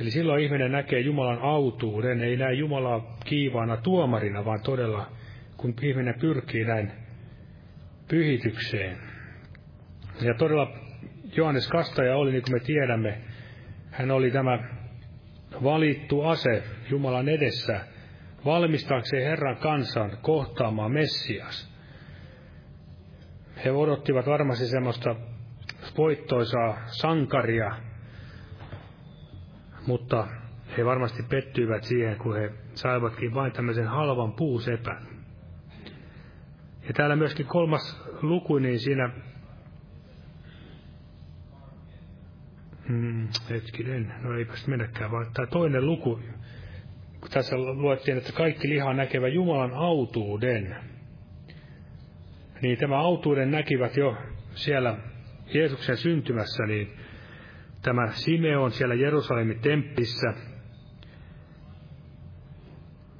Eli 0.00 0.10
silloin 0.10 0.44
ihminen 0.44 0.72
näkee 0.72 1.00
Jumalan 1.00 1.38
autuuden, 1.38 2.20
ei 2.20 2.36
näe 2.36 2.52
Jumalaa 2.52 3.16
kiivaana 3.24 3.76
tuomarina, 3.76 4.44
vaan 4.44 4.60
todella, 4.60 5.06
kun 5.56 5.74
ihminen 5.82 6.14
pyrkii 6.20 6.64
näin 6.64 7.03
pyhitykseen. 8.08 8.98
Ja 10.20 10.34
todella 10.34 10.72
Johannes 11.36 11.68
Kastaja 11.68 12.16
oli, 12.16 12.32
niin 12.32 12.42
kuin 12.42 12.54
me 12.54 12.60
tiedämme, 12.60 13.20
hän 13.90 14.10
oli 14.10 14.30
tämä 14.30 14.58
valittu 15.62 16.22
ase 16.22 16.62
Jumalan 16.90 17.28
edessä, 17.28 17.80
valmistaakseen 18.44 19.24
Herran 19.30 19.56
kansan 19.56 20.18
kohtaamaan 20.22 20.92
Messias. 20.92 21.74
He 23.64 23.70
odottivat 23.70 24.26
varmasti 24.26 24.66
semmoista 24.66 25.16
voittoisaa 25.98 26.78
sankaria, 26.86 27.76
mutta 29.86 30.26
he 30.76 30.84
varmasti 30.84 31.22
pettyivät 31.22 31.84
siihen, 31.84 32.16
kun 32.16 32.36
he 32.36 32.50
saivatkin 32.74 33.34
vain 33.34 33.52
tämmöisen 33.52 33.88
halvan 33.88 34.32
puusepän. 34.32 35.13
Ja 36.86 36.92
täällä 36.96 37.16
myöskin 37.16 37.46
kolmas 37.46 38.02
luku, 38.22 38.58
niin 38.58 38.80
siinä 38.80 39.10
Hmm, 42.88 43.28
hetkinen, 43.50 44.14
no 44.22 44.38
eipäs 44.38 44.66
mennäkään, 44.66 45.10
vaan. 45.10 45.26
Tämä 45.34 45.46
toinen 45.46 45.86
luku, 45.86 46.20
kun 47.20 47.30
tässä 47.30 47.56
luettiin, 47.56 48.18
että 48.18 48.32
kaikki 48.32 48.68
liha 48.68 48.92
näkevä 48.92 49.28
Jumalan 49.28 49.72
autuuden, 49.74 50.76
niin 52.62 52.78
tämä 52.78 52.98
autuuden 52.98 53.50
näkivät 53.50 53.96
jo 53.96 54.16
siellä 54.54 54.96
Jeesuksen 55.54 55.96
syntymässä, 55.96 56.66
niin 56.66 56.88
tämä 57.82 58.12
Simeon 58.12 58.70
siellä 58.70 58.94
Jerusalemin 58.94 59.60
temppissä, 59.60 60.34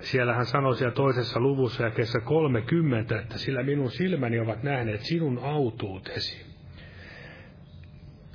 siellä 0.05 0.35
hän 0.35 0.47
sanoi 0.47 0.77
siellä 0.77 0.95
toisessa 0.95 1.41
luvussa 1.41 1.83
ja 1.83 1.91
kesä 1.91 2.21
30, 2.21 3.21
että 3.21 3.39
sillä 3.39 3.63
minun 3.63 3.91
silmäni 3.91 4.41
ovat 4.41 4.63
nähneet 4.63 5.01
sinun 5.01 5.39
autuutesi. 5.39 6.47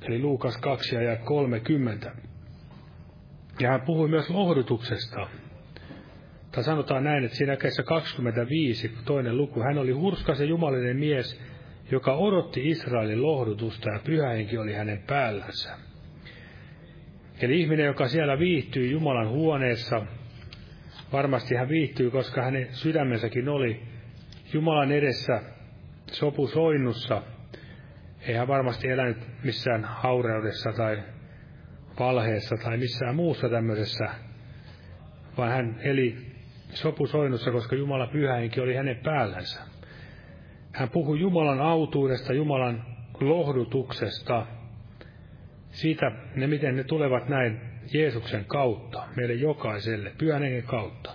Eli 0.02 0.18
Luukas 0.22 0.56
2 0.56 0.96
ja 0.96 1.16
30. 1.16 2.12
Ja 3.60 3.70
hän 3.70 3.80
puhui 3.80 4.08
myös 4.08 4.30
lohdutuksesta. 4.30 5.26
Tai 6.52 6.64
sanotaan 6.64 7.04
näin, 7.04 7.24
että 7.24 7.36
siinä 7.36 7.56
kesä 7.56 7.82
25, 7.82 8.92
toinen 9.04 9.36
luku, 9.36 9.62
hän 9.62 9.78
oli 9.78 9.92
hurskas 9.92 10.40
ja 10.40 10.46
jumalinen 10.46 10.96
mies, 10.96 11.40
joka 11.90 12.14
odotti 12.14 12.68
Israelin 12.70 13.22
lohdutusta 13.22 13.90
ja 13.90 14.00
pyhähenki 14.04 14.58
oli 14.58 14.72
hänen 14.72 15.02
päällänsä. 15.06 15.78
Eli 17.40 17.60
ihminen, 17.60 17.86
joka 17.86 18.08
siellä 18.08 18.38
viihtyy 18.38 18.90
Jumalan 18.90 19.28
huoneessa, 19.28 20.06
varmasti 21.12 21.54
hän 21.54 21.68
viihtyy, 21.68 22.10
koska 22.10 22.42
hänen 22.42 22.68
sydämensäkin 22.72 23.48
oli 23.48 23.82
Jumalan 24.52 24.92
edessä 24.92 25.40
sopusoinnussa, 26.12 27.22
ei 28.20 28.34
hän 28.34 28.48
varmasti 28.48 28.88
elänyt 28.88 29.18
missään 29.44 29.84
haureudessa 29.84 30.72
tai 30.72 31.02
valheessa 31.98 32.56
tai 32.64 32.76
missään 32.76 33.16
muussa 33.16 33.48
tämmöisessä, 33.48 34.08
vaan 35.38 35.50
hän 35.50 35.80
eli 35.82 36.16
sopusoinnussa, 36.72 37.50
koska 37.50 37.76
Jumala 37.76 38.06
pyhäinkin 38.06 38.62
oli 38.62 38.74
hänen 38.74 39.00
päällänsä. 39.04 39.60
Hän 40.72 40.90
puhui 40.90 41.20
Jumalan 41.20 41.60
autuudesta, 41.60 42.32
Jumalan 42.32 42.84
lohdutuksesta, 43.20 44.46
siitä, 45.70 46.12
ne 46.36 46.46
miten 46.46 46.76
ne 46.76 46.84
tulevat 46.84 47.28
näin 47.28 47.69
Jeesuksen 47.92 48.44
kautta, 48.44 49.06
meille 49.16 49.34
jokaiselle, 49.34 50.12
pyhän 50.18 50.42
hengen 50.42 50.62
kautta. 50.62 51.10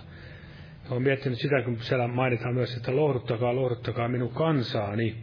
Olen 0.90 1.02
miettinyt 1.02 1.38
sitä, 1.38 1.62
kun 1.62 1.80
siellä 1.80 2.08
mainitaan 2.08 2.54
myös, 2.54 2.76
että 2.76 2.96
lohduttakaa, 2.96 3.56
lohduttakaa 3.56 4.08
minun 4.08 4.34
kansaani, 4.34 5.16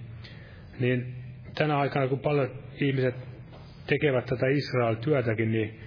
niin 0.79 1.15
tänä 1.55 1.77
aikana, 1.77 2.07
kun 2.07 2.19
paljon 2.19 2.51
ihmiset 2.81 3.15
tekevät 3.87 4.25
tätä 4.25 4.47
Israel-työtäkin, 4.47 5.51
niin 5.51 5.79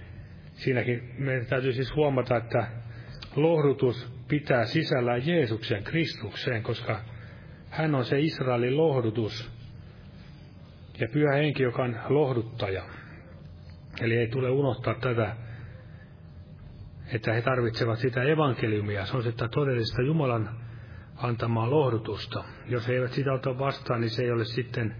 siinäkin 0.54 1.14
meidän 1.18 1.46
täytyy 1.46 1.72
siis 1.72 1.94
huomata, 1.96 2.36
että 2.36 2.66
lohdutus 3.36 4.12
pitää 4.28 4.64
sisällään 4.64 5.26
Jeesuksen, 5.26 5.84
Kristukseen, 5.84 6.62
koska 6.62 7.00
hän 7.70 7.94
on 7.94 8.04
se 8.04 8.20
Israelin 8.20 8.76
lohdutus 8.76 9.50
ja 11.00 11.08
pyhä 11.08 11.32
henki, 11.32 11.62
joka 11.62 11.82
on 11.82 11.96
lohduttaja. 12.08 12.82
Eli 14.00 14.16
ei 14.16 14.28
tule 14.28 14.50
unohtaa 14.50 14.94
tätä, 14.94 15.36
että 17.12 17.32
he 17.32 17.42
tarvitsevat 17.42 17.98
sitä 17.98 18.22
evankeliumia, 18.22 19.06
se 19.06 19.16
on 19.16 19.22
sitä 19.22 19.48
todellista 19.48 20.02
Jumalan 20.02 20.50
antamaa 21.16 21.70
lohdutusta. 21.70 22.44
Jos 22.66 22.88
he 22.88 22.92
eivät 22.92 23.12
sitä 23.12 23.32
ota 23.32 23.58
vastaan, 23.58 24.00
niin 24.00 24.10
se 24.10 24.22
ei 24.22 24.30
ole 24.30 24.44
sitten 24.44 24.96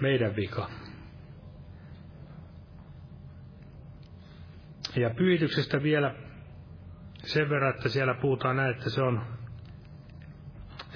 meidän 0.00 0.36
vika. 0.36 0.70
Ja 4.96 5.10
pyhityksestä 5.10 5.82
vielä 5.82 6.14
sen 7.16 7.50
verran, 7.50 7.74
että 7.74 7.88
siellä 7.88 8.14
puhutaan 8.14 8.56
näin, 8.56 8.76
että 8.76 8.90
se 8.90 9.02
on, 9.02 9.22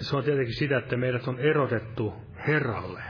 se 0.01 0.17
on 0.17 0.25
tietenkin 0.25 0.55
sitä, 0.55 0.79
että 0.79 0.97
meidät 0.97 1.29
on 1.29 1.39
erotettu 1.39 2.15
Herralle. 2.47 3.03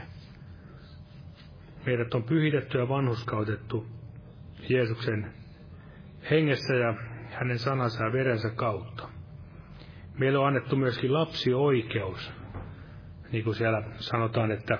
Meidät 1.85 2.13
on 2.13 2.23
pyhitetty 2.23 2.77
ja 2.77 2.89
vanhuskautettu 2.89 3.87
Jeesuksen 4.69 5.42
hengessä 6.31 6.73
ja 6.73 6.93
hänen 7.31 7.59
sanansa 7.59 8.05
ja 8.05 8.13
verensä 8.13 8.49
kautta. 8.49 9.09
Meillä 10.19 10.39
on 10.39 10.47
annettu 10.47 10.75
myöskin 10.75 11.13
lapsioikeus, 11.13 12.33
niin 13.31 13.43
kuin 13.43 13.55
siellä 13.55 13.83
sanotaan, 13.95 14.51
että 14.51 14.77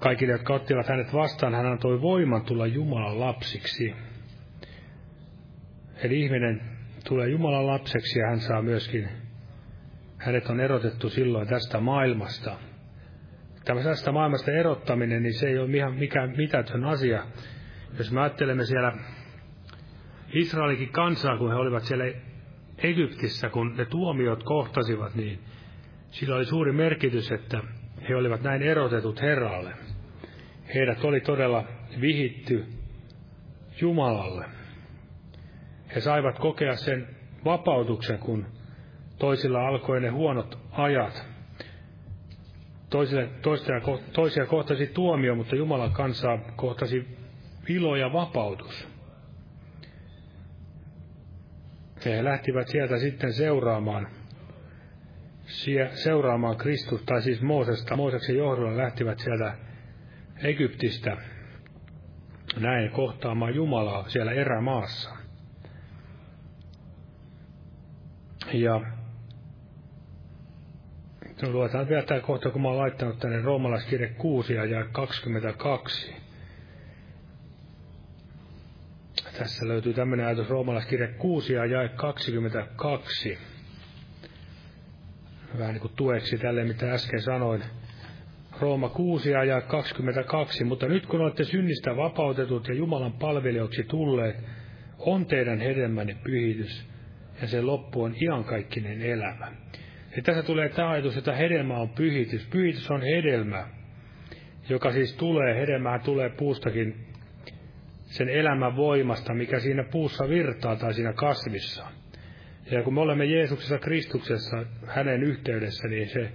Kaikille, 0.00 0.32
jotka 0.32 0.54
ottivat 0.54 0.88
hänet 0.88 1.12
vastaan, 1.14 1.54
hän 1.54 1.66
antoi 1.66 2.02
voiman 2.02 2.44
tulla 2.44 2.66
Jumalan 2.66 3.20
lapsiksi. 3.20 3.94
Eli 5.96 6.20
ihminen 6.20 6.60
tulee 7.08 7.28
Jumalan 7.28 7.66
lapseksi 7.66 8.18
ja 8.18 8.26
hän 8.26 8.40
saa 8.40 8.62
myöskin, 8.62 9.08
hänet 10.18 10.46
on 10.46 10.60
erotettu 10.60 11.08
silloin 11.08 11.48
tästä 11.48 11.80
maailmasta. 11.80 12.56
Tämä 13.64 13.82
tästä 13.82 14.12
maailmasta 14.12 14.50
erottaminen, 14.50 15.22
niin 15.22 15.34
se 15.34 15.48
ei 15.48 15.58
ole 15.58 15.76
ihan 15.76 15.94
mikään 15.94 16.34
mitätön 16.36 16.84
asia. 16.84 17.26
Jos 17.98 18.12
me 18.12 18.20
ajattelemme 18.20 18.64
siellä 18.64 18.92
Israelikin 20.32 20.88
kansaa, 20.88 21.38
kun 21.38 21.50
he 21.50 21.56
olivat 21.56 21.82
siellä 21.82 22.04
Egyptissä, 22.78 23.48
kun 23.48 23.76
ne 23.76 23.84
tuomiot 23.84 24.42
kohtasivat, 24.42 25.14
niin 25.14 25.38
sillä 26.10 26.36
oli 26.36 26.44
suuri 26.44 26.72
merkitys, 26.72 27.32
että 27.32 27.62
he 28.08 28.16
olivat 28.16 28.42
näin 28.42 28.62
erotetut 28.62 29.20
Herralle. 29.20 29.72
Heidät 30.74 31.04
oli 31.04 31.20
todella 31.20 31.64
vihitty 32.00 32.66
Jumalalle. 33.80 34.44
He 35.94 36.00
saivat 36.00 36.38
kokea 36.38 36.76
sen 36.76 37.08
vapautuksen, 37.44 38.18
kun 38.18 38.46
toisilla 39.18 39.68
alkoi 39.68 40.00
ne 40.00 40.08
huonot 40.08 40.58
ajat. 40.72 41.26
Toisille, 42.90 43.28
toisia, 43.42 43.80
toisia 44.12 44.46
kohtasi 44.46 44.86
tuomio, 44.86 45.34
mutta 45.34 45.56
Jumalan 45.56 45.92
kansaa 45.92 46.38
kohtasi 46.56 47.15
ilo 47.68 47.96
ja 47.96 48.12
vapautus. 48.12 48.88
He 52.04 52.24
lähtivät 52.24 52.68
sieltä 52.68 52.98
sitten 52.98 53.32
seuraamaan 53.32 54.08
seuraamaan 55.94 56.56
Kristus, 56.56 57.02
tai 57.02 57.22
siis 57.22 57.42
Moosesta, 57.42 57.96
Mooseksen 57.96 58.36
johdolla 58.36 58.76
lähtivät 58.76 59.18
sieltä 59.18 59.54
Egyptistä 60.42 61.16
näin 62.60 62.90
kohtaamaan 62.90 63.54
Jumalaa 63.54 64.08
siellä 64.08 64.32
erämaassa. 64.32 65.10
Ja 68.52 68.80
luetaan 71.42 71.88
vielä 71.88 72.02
tämä 72.02 72.20
kohta, 72.20 72.50
kun 72.50 72.62
mä 72.62 72.68
oon 72.68 72.78
laittanut 72.78 73.18
tänne 73.18 73.42
roomalaiskirje 73.42 74.08
6 74.08 74.54
ja 74.54 74.84
22. 74.92 76.25
Tässä 79.38 79.68
löytyy 79.68 79.94
tämmöinen 79.94 80.26
ajatus 80.26 80.48
roomalaiskirje 80.48 81.08
6 81.08 81.52
ja 81.52 81.66
jae 81.66 81.88
22 81.88 83.38
vähän 85.58 85.72
niin 85.72 85.80
kuin 85.80 85.92
tueksi 85.96 86.38
tälle, 86.38 86.64
mitä 86.64 86.92
äsken 86.92 87.22
sanoin. 87.22 87.62
Rooma 88.60 88.88
6 88.88 89.30
ja 89.30 89.60
22, 89.60 90.64
mutta 90.64 90.88
nyt 90.88 91.06
kun 91.06 91.20
olette 91.20 91.44
synnistä 91.44 91.96
vapautetut 91.96 92.68
ja 92.68 92.74
Jumalan 92.74 93.12
palvelijoiksi 93.12 93.82
tulleet, 93.82 94.36
on 94.98 95.26
teidän 95.26 95.60
hedelmänne 95.60 96.16
pyhitys, 96.24 96.86
ja 97.40 97.46
sen 97.46 97.66
loppu 97.66 98.02
on 98.02 98.14
iankaikkinen 98.22 99.02
elämä. 99.02 99.52
Ja 100.16 100.22
tässä 100.22 100.42
tulee 100.42 100.68
tämä 100.68 100.90
ajatus, 100.90 101.16
että 101.16 101.32
hedelmä 101.32 101.76
on 101.78 101.88
pyhitys. 101.88 102.46
Pyhitys 102.46 102.90
on 102.90 103.02
hedelmä, 103.02 103.68
joka 104.68 104.92
siis 104.92 105.14
tulee, 105.14 105.60
hedelmää 105.60 105.98
tulee 105.98 106.28
puustakin 106.28 107.06
sen 108.06 108.28
elämän 108.28 108.76
voimasta, 108.76 109.34
mikä 109.34 109.58
siinä 109.60 109.84
puussa 109.84 110.28
virtaa 110.28 110.76
tai 110.76 110.94
siinä 110.94 111.12
kasvissa. 111.12 111.86
Ja 112.70 112.82
kun 112.82 112.94
me 112.94 113.00
olemme 113.00 113.24
Jeesuksessa 113.24 113.78
Kristuksessa, 113.78 114.56
hänen 114.86 115.22
yhteydessä, 115.22 115.88
niin 115.88 116.08
se 116.08 116.32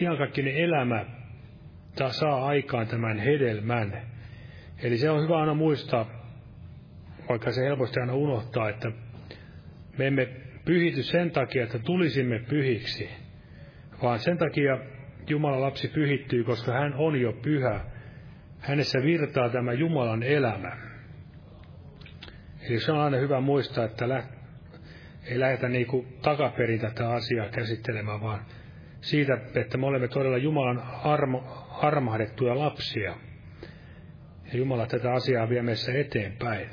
iankaikkinen 0.00 0.56
elämä 0.56 1.06
saa 2.10 2.46
aikaan 2.46 2.86
tämän 2.86 3.18
hedelmän. 3.18 4.02
Eli 4.82 4.98
se 4.98 5.10
on 5.10 5.22
hyvä 5.22 5.38
aina 5.38 5.54
muistaa, 5.54 6.06
vaikka 7.28 7.52
se 7.52 7.64
helposti 7.64 8.00
aina 8.00 8.14
unohtaa, 8.14 8.68
että 8.68 8.92
me 9.98 10.06
emme 10.06 10.28
pyhity 10.64 11.02
sen 11.02 11.30
takia, 11.30 11.62
että 11.62 11.78
tulisimme 11.78 12.38
pyhiksi, 12.38 13.10
vaan 14.02 14.18
sen 14.18 14.38
takia 14.38 14.78
Jumalan 15.28 15.60
lapsi 15.60 15.88
pyhittyy, 15.88 16.44
koska 16.44 16.72
hän 16.72 16.94
on 16.94 17.20
jo 17.20 17.32
pyhä. 17.32 17.80
Hänessä 18.62 18.98
virtaa 19.02 19.48
tämä 19.48 19.72
Jumalan 19.72 20.22
elämä. 20.22 20.76
Eli 22.68 22.80
se 22.80 22.92
on 22.92 23.00
aina 23.00 23.16
hyvä 23.16 23.40
muistaa, 23.40 23.84
että 23.84 24.24
ei 25.24 25.40
lähdetä 25.40 25.68
niin 25.68 25.86
kuin 25.86 26.06
takaperin 26.22 26.80
tätä 26.80 27.10
asiaa 27.10 27.48
käsittelemään, 27.48 28.20
vaan 28.20 28.44
siitä, 29.00 29.38
että 29.54 29.78
me 29.78 29.86
olemme 29.86 30.08
todella 30.08 30.38
Jumalan 30.38 30.82
armo, 31.04 31.68
armahdettuja 31.82 32.58
lapsia. 32.58 33.16
Ja 34.52 34.58
Jumala 34.58 34.86
tätä 34.86 35.12
asiaa 35.12 35.48
vie 35.48 35.62
meissä 35.62 35.92
eteenpäin. 35.92 36.68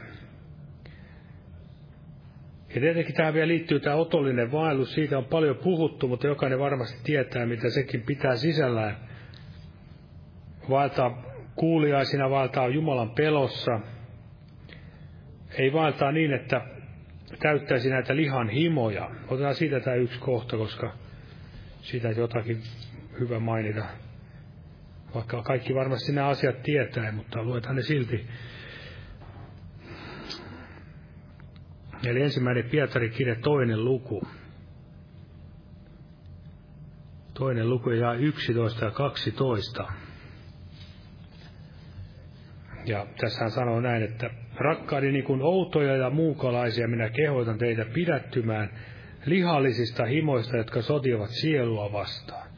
Ja 2.76 2.82
tietenkin 2.82 3.16
tähän 3.16 3.34
vielä 3.34 3.48
liittyy 3.48 3.80
tämä 3.80 3.96
otollinen 3.96 4.52
vaellus, 4.52 4.94
siitä 4.94 5.18
on 5.18 5.26
paljon 5.26 5.58
puhuttu, 5.58 6.08
mutta 6.08 6.28
jokainen 6.28 6.60
varmasti 6.60 7.00
tietää, 7.04 7.46
mitä 7.46 7.70
sekin 7.70 8.02
pitää 8.02 8.36
sisällään. 8.36 8.98
Vaeltaa 10.70 11.29
kuuliaisina, 11.60 12.30
vaeltaa 12.30 12.68
Jumalan 12.68 13.12
pelossa. 13.12 13.80
Ei 15.58 15.74
vaeltaa 15.74 16.12
niin, 16.12 16.34
että 16.34 16.62
täyttäisi 17.40 17.90
näitä 17.90 18.16
lihan 18.16 18.50
himoja. 18.50 19.12
Otetaan 19.28 19.56
siitä 19.56 19.80
tämä 19.80 19.96
yksi 19.96 20.20
kohta, 20.20 20.58
koska 20.58 20.94
siitä 21.82 22.10
jotakin 22.10 22.62
hyvä 23.20 23.40
mainita. 23.40 23.86
Vaikka 25.16 25.42
kaikki 25.42 25.76
varmasti 25.76 26.12
nämä 26.12 26.28
asiat 26.28 26.64
tietää, 26.64 27.12
mutta 27.12 27.44
luetaan 27.44 27.76
ne 27.76 27.82
silti. 27.82 28.28
Eli 32.08 32.22
ensimmäinen 32.22 32.70
Pietari 32.70 33.10
kirja 33.10 33.36
toinen 33.36 33.86
luku. 33.86 34.28
Toinen 37.34 37.70
luku 37.70 37.90
ja 37.90 38.14
11 38.14 38.86
ja 38.86 38.92
12. 38.92 40.09
Ja 42.90 43.06
tässä 43.22 43.40
hän 43.42 43.52
sanoo 43.52 43.82
näin, 43.82 44.04
että 44.04 44.30
rakkaani 44.56 45.12
niin 45.12 45.24
kuin 45.24 45.42
outoja 45.42 45.96
ja 45.96 46.10
muukalaisia 46.10 46.88
minä 46.88 47.10
kehoitan 47.10 47.58
teitä 47.58 47.86
pidättymään 47.94 48.70
lihallisista 49.26 50.06
himoista, 50.06 50.58
jotka 50.58 50.82
sotivat 50.82 51.30
sielua 51.30 51.92
vastaan. 51.92 52.50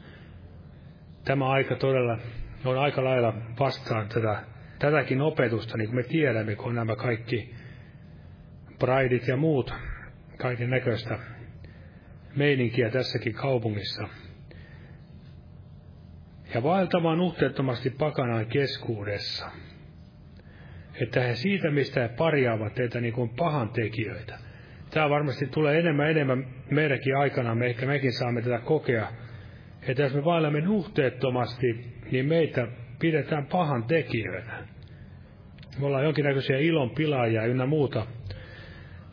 Tämä 1.24 1.48
aika 1.48 1.76
todella 1.76 2.18
on 2.64 2.78
aika 2.78 3.04
lailla 3.04 3.34
vastaan 3.60 4.08
tätä, 4.08 4.42
tätäkin 4.78 5.20
opetusta, 5.20 5.76
niin 5.78 5.88
kuin 5.88 5.96
me 5.96 6.02
tiedämme, 6.02 6.56
kun 6.56 6.74
nämä 6.74 6.96
kaikki 6.96 7.54
Prideit 8.78 9.28
ja 9.28 9.36
muut, 9.36 9.74
kaiken 10.38 10.70
näköistä 10.70 11.18
meininkiä 12.36 12.90
tässäkin 12.90 13.34
kaupungissa. 13.34 14.08
Ja 16.54 16.62
vaeltamaan 16.62 17.18
nuhteettomasti 17.18 17.90
pakanaan 17.90 18.46
keskuudessa, 18.46 19.50
että 21.02 21.20
he 21.20 21.34
siitä, 21.34 21.70
mistä 21.70 22.00
he 22.00 22.08
parjaavat 22.08 22.74
teitä 22.74 23.00
niin 23.00 23.14
kuin 23.14 23.30
pahan 23.36 23.68
tekijöitä. 23.68 24.38
Tämä 24.90 25.10
varmasti 25.10 25.46
tulee 25.46 25.78
enemmän 25.78 26.10
enemmän 26.10 26.46
meidänkin 26.70 27.16
aikana, 27.16 27.54
me 27.54 27.66
ehkä 27.66 27.86
mekin 27.86 28.12
saamme 28.12 28.42
tätä 28.42 28.58
kokea, 28.58 29.08
että 29.82 30.02
jos 30.02 30.14
me 30.14 30.24
vaellamme 30.24 30.60
nuhteettomasti, 30.60 31.94
niin 32.10 32.26
meitä 32.26 32.68
pidetään 32.98 33.46
pahan 33.46 33.84
tekijöinä. 33.84 34.66
Me 35.78 35.86
ollaan 35.86 36.04
jonkinnäköisiä 36.04 36.58
ilon 36.58 36.90
pilaajia 36.90 37.46
ynnä 37.46 37.66
muuta 37.66 38.06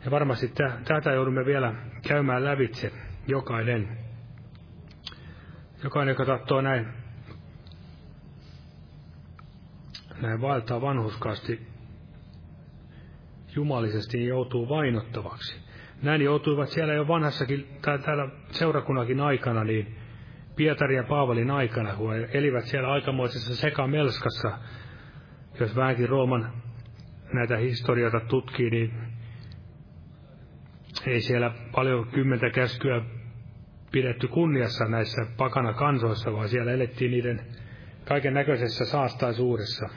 ja 0.04 0.10
varmasti 0.10 0.52
tätä 0.84 1.12
joudumme 1.12 1.46
vielä 1.46 1.74
käymään 2.08 2.44
lävitse 2.44 2.90
jokainen. 3.26 3.88
Jokainen, 5.84 6.12
joka 6.12 6.24
tahtoo 6.24 6.60
näin, 6.60 6.86
näin 10.22 10.40
vaeltaa 10.40 10.80
vanhuskaasti 10.80 11.69
jumalisesti, 13.56 14.18
niin 14.18 14.28
joutuu 14.28 14.68
vainottavaksi. 14.68 15.60
Näin 16.02 16.22
joutuivat 16.22 16.68
siellä 16.68 16.94
jo 16.94 17.08
vanhassakin, 17.08 17.68
tai 17.82 17.98
täällä 17.98 18.28
seurakunnakin 18.50 19.20
aikana, 19.20 19.64
niin 19.64 19.96
Pietari 20.56 20.96
ja 20.96 21.04
Paavalin 21.04 21.50
aikana, 21.50 21.96
kun 21.96 22.14
elivät 22.14 22.64
siellä 22.64 22.92
aikamoisessa 22.92 23.56
sekamelskassa, 23.56 24.58
jos 25.60 25.76
vähänkin 25.76 26.08
Rooman 26.08 26.52
näitä 27.32 27.56
historioita 27.56 28.20
tutkii, 28.20 28.70
niin 28.70 28.92
ei 31.06 31.20
siellä 31.20 31.50
paljon 31.74 32.06
kymmentä 32.06 32.50
käskyä 32.50 33.02
pidetty 33.92 34.28
kunniassa 34.28 34.84
näissä 34.84 35.26
pakana 35.36 35.72
kansoissa, 35.72 36.32
vaan 36.32 36.48
siellä 36.48 36.72
elettiin 36.72 37.10
niiden 37.10 37.40
kaiken 38.04 38.34
näköisessä 38.34 38.84
saastaisuudessa. 38.84 39.88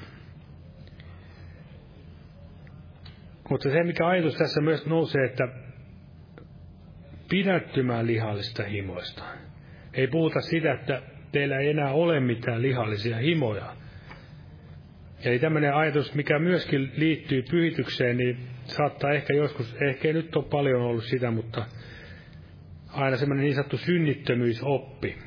Mutta 3.54 3.70
se, 3.70 3.84
mikä 3.84 4.08
ajatus 4.08 4.36
tässä 4.36 4.62
myös 4.62 4.86
nousee, 4.86 5.26
että 5.26 5.48
pidättymään 7.30 8.08
lihallista 8.08 8.64
himoista. 8.64 9.24
Ei 9.94 10.08
puhuta 10.08 10.42
sitä, 10.42 10.74
että 10.74 11.02
teillä 11.32 11.58
ei 11.58 11.70
enää 11.70 11.92
ole 11.92 12.20
mitään 12.20 12.62
lihallisia 12.62 13.18
himoja. 13.18 13.76
Eli 15.26 15.40
tämmöinen 15.40 15.74
ajatus, 15.74 16.14
mikä 16.14 16.40
myöskin 16.40 16.92
liittyy 16.98 17.44
pyhitykseen, 17.52 18.18
niin 18.18 18.38
saattaa 18.64 19.12
ehkä 19.12 19.34
joskus, 19.34 19.76
ehkä 19.82 20.08
ei 20.08 20.14
nyt 20.14 20.36
ole 20.36 20.46
paljon 20.50 20.82
ollut 20.82 21.04
sitä, 21.04 21.32
mutta 21.32 21.66
aina 22.88 23.18
semmoinen 23.18 23.44
niin 23.44 23.56
sanottu 23.56 23.78
synnittömyysoppi, 23.78 25.18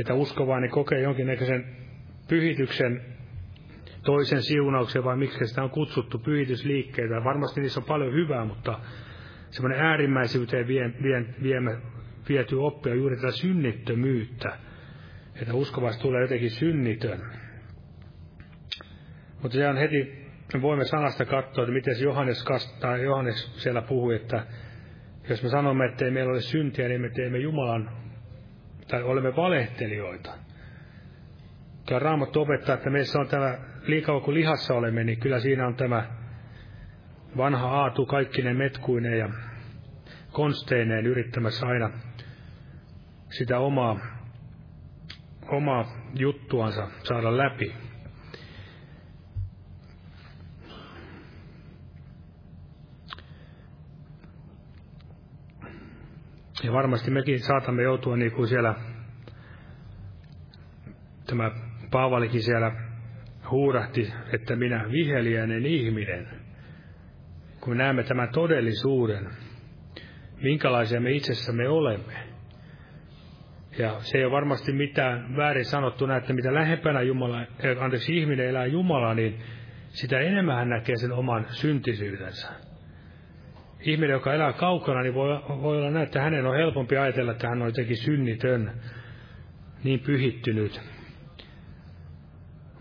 että 0.00 0.14
uskovaani 0.14 0.68
kokee 0.68 1.00
jonkinnäköisen 1.00 1.64
pyhityksen 2.28 3.11
toisen 4.04 4.42
siunauksen, 4.42 5.04
vai 5.04 5.16
miksi 5.16 5.46
sitä 5.46 5.62
on 5.62 5.70
kutsuttu 5.70 6.18
pyhitysliikkeitä. 6.18 7.24
Varmasti 7.24 7.60
niissä 7.60 7.80
on 7.80 7.86
paljon 7.86 8.12
hyvää, 8.12 8.44
mutta 8.44 8.80
semmoinen 9.50 9.80
äärimmäisyyteen 9.80 10.66
vie, 10.68 10.90
vie, 11.02 11.24
vie, 11.42 11.78
viety 12.28 12.56
oppia 12.56 12.94
juuri 12.94 13.16
tätä 13.16 13.30
synnittömyyttä, 13.30 14.58
että 15.34 15.54
uskovasti 15.54 16.02
tulee 16.02 16.22
jotenkin 16.22 16.50
synnitön. 16.50 17.20
Mutta 19.42 19.58
se 19.58 19.68
on 19.68 19.76
heti 19.76 20.22
me 20.54 20.62
voimme 20.62 20.84
sanasta 20.84 21.24
katsoa, 21.24 21.64
että 21.64 21.72
miten 21.72 22.02
Johannes, 22.02 22.44
tai 22.80 23.02
Johannes 23.02 23.62
siellä 23.62 23.82
puhui, 23.82 24.16
että 24.16 24.46
jos 25.28 25.42
me 25.42 25.48
sanomme, 25.48 25.86
että 25.86 26.04
ei 26.04 26.10
meillä 26.10 26.30
ole 26.30 26.40
syntiä, 26.40 26.88
niin 26.88 27.00
me 27.00 27.10
teemme 27.10 27.38
Jumalan, 27.38 27.90
tai 28.88 29.02
olemme 29.02 29.36
valehtelijoita. 29.36 30.30
Kyllä 31.86 31.98
Raamattu 31.98 32.40
opettaa, 32.40 32.74
että 32.74 32.90
meissä 32.90 33.18
on 33.18 33.28
tämä, 33.28 33.58
liikaa 33.86 34.20
kuin 34.20 34.34
lihassa 34.34 34.74
olemme, 34.74 35.04
niin 35.04 35.20
kyllä 35.20 35.40
siinä 35.40 35.66
on 35.66 35.74
tämä 35.74 36.06
vanha 37.36 37.68
aatu 37.68 38.06
kaikkinen 38.06 38.56
metkuineen 38.56 39.18
ja 39.18 39.28
konsteineen 40.32 41.06
yrittämässä 41.06 41.66
aina 41.66 41.90
sitä 43.30 43.58
omaa, 43.58 44.00
omaa 45.48 45.84
juttuansa 46.14 46.88
saada 47.02 47.36
läpi. 47.36 47.74
Ja 56.64 56.72
varmasti 56.72 57.10
mekin 57.10 57.40
saatamme 57.40 57.82
joutua 57.82 58.16
niin 58.16 58.32
kuin 58.32 58.48
siellä, 58.48 58.74
tämä 61.26 61.50
Paavalikin 61.90 62.42
siellä 62.42 62.91
huudahti, 63.52 64.12
että 64.32 64.56
minä 64.56 64.84
viheliäinen 64.92 65.66
ihminen, 65.66 66.28
kun 67.60 67.76
näemme 67.76 68.02
tämän 68.02 68.28
todellisuuden, 68.28 69.28
minkälaisia 70.42 71.00
me 71.00 71.10
itsessämme 71.10 71.68
olemme. 71.68 72.12
Ja 73.78 73.96
se 74.00 74.18
ei 74.18 74.24
ole 74.24 74.32
varmasti 74.32 74.72
mitään 74.72 75.36
väärin 75.36 75.64
sanottuna, 75.64 76.16
että 76.16 76.32
mitä 76.32 76.54
lähempänä 76.54 77.02
Jumala, 77.02 77.42
eh, 77.42 77.82
anteeksi, 77.82 78.18
ihminen 78.18 78.46
elää 78.46 78.66
Jumalaa, 78.66 79.14
niin 79.14 79.38
sitä 79.88 80.20
enemmän 80.20 80.56
hän 80.56 80.68
näkee 80.68 80.96
sen 80.96 81.12
oman 81.12 81.46
syntisyytensä. 81.50 82.48
Ihminen, 83.80 84.14
joka 84.14 84.34
elää 84.34 84.52
kaukana, 84.52 85.02
niin 85.02 85.14
voi, 85.14 85.28
voi 85.62 85.78
olla 85.78 85.90
näin, 85.90 86.06
että 86.06 86.20
hänen 86.20 86.46
on 86.46 86.56
helpompi 86.56 86.96
ajatella, 86.96 87.32
että 87.32 87.48
hän 87.48 87.62
on 87.62 87.68
jotenkin 87.68 87.96
synnitön, 87.96 88.72
niin 89.84 90.00
pyhittynyt. 90.00 90.80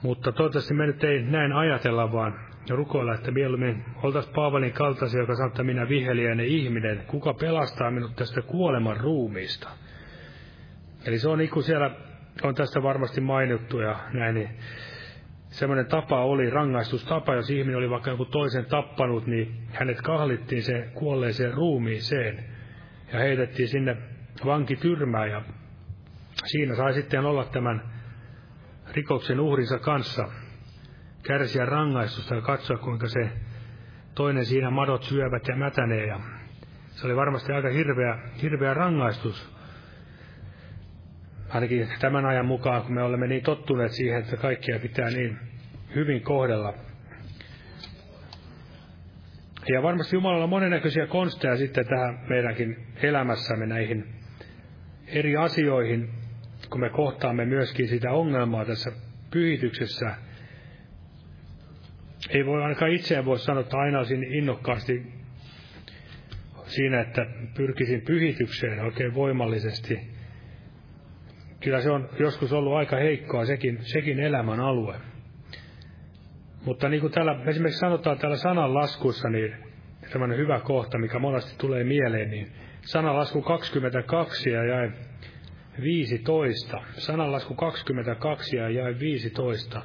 Mutta 0.02 0.32
toivottavasti 0.32 0.74
me 0.74 0.88
nyt 0.88 1.04
ei 1.04 1.22
näin 1.22 1.54
ajatella, 1.54 2.12
vaan 2.12 2.40
rukoilla, 2.70 3.16
että 3.16 3.32
mieluummin 3.32 3.86
oltaisiin 4.04 4.36
Paavalin 4.36 4.74
kaltaisia, 4.74 5.20
joka 5.20 5.36
sanoo, 5.36 5.48
että 5.48 5.64
minä 5.64 5.90
viheliäinen 5.90 6.46
ihminen, 6.46 7.04
kuka 7.08 7.34
pelastaa 7.34 7.92
minut 7.92 8.16
tästä 8.16 8.42
kuoleman 8.42 8.98
ruumiista. 8.98 9.70
Eli 11.06 11.20
se 11.20 11.30
on 11.30 11.38
niin 11.38 11.50
kuin 11.50 11.64
siellä 11.64 11.92
on 12.44 12.56
tästä 12.56 12.84
varmasti 12.84 13.22
mainittu 13.22 13.80
ja 13.80 14.00
näin, 14.14 14.36
niin 14.36 14.50
semmoinen 15.50 15.86
tapa 15.86 16.24
oli, 16.24 16.50
rangaistustapa, 16.50 17.36
jos 17.36 17.50
ihminen 17.50 17.78
oli 17.78 17.90
vaikka 17.90 18.12
joku 18.12 18.26
toisen 18.26 18.66
tappanut, 18.66 19.28
niin 19.28 19.56
hänet 19.74 20.02
kahlittiin 20.02 20.64
se 20.64 20.90
kuolleeseen 20.94 21.54
ruumiiseen 21.54 22.44
ja 23.14 23.20
heitettiin 23.20 23.68
sinne 23.68 23.98
vankityrmään 24.46 25.30
ja 25.30 25.42
siinä 26.46 26.76
sai 26.76 26.94
sitten 26.94 27.26
olla 27.26 27.46
tämän 27.46 28.01
rikoksen 28.94 29.40
uhrinsa 29.40 29.80
kanssa, 29.80 30.28
kärsiä 31.24 31.66
rangaistusta 31.66 32.36
ja 32.36 32.42
katsoa, 32.42 32.78
kuinka 32.78 33.08
se 33.08 33.30
toinen 34.16 34.46
siinä 34.46 34.70
madot 34.70 35.04
syövät 35.04 35.48
ja 35.48 35.56
mätänee. 35.56 36.06
Ja 36.06 36.20
se 36.90 37.08
oli 37.08 37.16
varmasti 37.16 37.52
aika 37.52 37.70
hirveä, 37.70 38.18
hirveä 38.42 38.74
rangaistus. 38.74 39.52
Ainakin 41.50 41.88
tämän 42.00 42.26
ajan 42.26 42.46
mukaan, 42.46 42.82
kun 42.82 42.94
me 42.94 43.04
olemme 43.04 43.28
niin 43.28 43.44
tottuneet 43.44 43.92
siihen, 43.92 44.20
että 44.20 44.38
kaikkia 44.38 44.80
pitää 44.80 45.10
niin 45.10 45.40
hyvin 45.96 46.22
kohdella. 46.22 46.74
Ja 49.74 49.84
varmasti 49.84 50.16
Jumalalla 50.16 50.44
on 50.44 50.50
monennäköisiä 50.50 51.08
konsteja 51.08 51.58
sitten 51.58 51.86
tähän 51.88 52.20
meidänkin 52.30 52.88
elämässämme 53.04 53.66
näihin 53.66 54.06
eri 55.08 55.38
asioihin, 55.38 56.10
kun 56.72 56.82
me 56.82 56.90
kohtaamme 56.90 57.46
myöskin 57.46 57.88
sitä 57.88 58.12
ongelmaa 58.12 58.66
tässä 58.66 58.92
pyhityksessä. 59.32 60.16
Ei 62.30 62.46
voi 62.46 62.64
ainakaan 62.64 62.92
itseään 62.92 63.26
voi 63.26 63.40
sanoa, 63.40 63.62
että 63.62 63.78
aina 63.78 64.00
olisin 64.00 64.24
innokkaasti 64.24 65.14
siinä, 66.66 67.02
että 67.02 67.26
pyrkisin 67.58 68.02
pyhitykseen 68.02 68.80
oikein 68.80 69.14
voimallisesti. 69.14 70.00
Kyllä 71.60 71.82
se 71.82 71.92
on 71.92 72.10
joskus 72.20 72.54
ollut 72.54 72.74
aika 72.74 72.96
heikkoa 72.96 73.46
sekin, 73.46 73.78
sekin 73.82 74.20
elämän 74.20 74.60
alue. 74.60 74.96
Mutta 76.66 76.90
niin 76.90 77.02
kuin 77.02 77.14
täällä 77.14 77.44
esimerkiksi 77.46 77.80
sanotaan 77.80 78.18
täällä 78.18 78.38
sananlaskussa, 78.38 79.30
niin 79.30 79.56
tämmöinen 80.12 80.38
hyvä 80.38 80.60
kohta, 80.60 80.98
mikä 80.98 81.20
monesti 81.20 81.56
tulee 81.58 81.84
mieleen, 81.84 82.30
niin 82.30 82.52
sananlasku 82.82 83.42
22 83.42 84.50
ja 84.50 84.64
jäi 84.66 84.92
15. 85.82 86.82
Sananlasku 86.94 87.56
22 87.56 88.56
ja 88.58 88.70
jäi 88.70 89.00
15. 89.00 89.82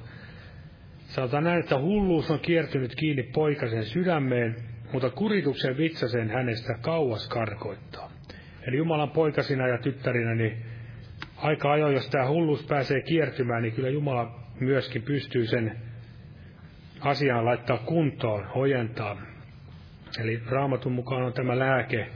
Sanotaan 0.99 1.45
näin, 1.45 1.61
että 1.61 1.79
hulluus 1.79 2.31
on 2.31 2.41
kiertynyt 2.41 2.95
kiinni 2.95 3.23
poikasen 3.23 3.85
sydämeen, 3.85 4.57
mutta 4.93 5.11
kurituksen 5.11 5.77
vitsasen 5.77 6.31
hänestä 6.31 6.75
kauas 6.81 7.29
karkoittaa. 7.29 8.11
Eli 8.69 8.77
Jumalan 8.77 9.11
poikasina 9.11 9.69
ja 9.69 9.79
tyttärinä, 9.79 10.35
niin 10.35 10.57
aika 11.37 11.73
ajoin, 11.73 11.95
jos 11.95 12.09
tämä 12.09 12.29
hulluus 12.29 12.67
pääsee 12.67 13.03
kiertymään, 13.03 13.63
niin 13.63 13.75
kyllä 13.75 13.89
Jumala 13.89 14.41
myöskin 14.61 15.03
pystyy 15.03 15.47
sen 15.47 15.77
asiaan 17.01 17.45
laittaa 17.45 17.79
kuntoon, 17.79 18.47
ojentaa. 18.55 19.17
Eli 20.21 20.43
raamatun 20.47 20.93
mukaan 20.93 21.23
on 21.23 21.33
tämä 21.33 21.59
lääke, 21.59 22.07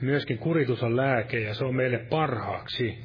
myöskin 0.00 0.38
kuritus 0.38 0.82
on 0.82 0.96
lääke 0.96 1.40
ja 1.40 1.54
se 1.54 1.64
on 1.64 1.74
meille 1.74 1.98
parhaaksi. 1.98 2.98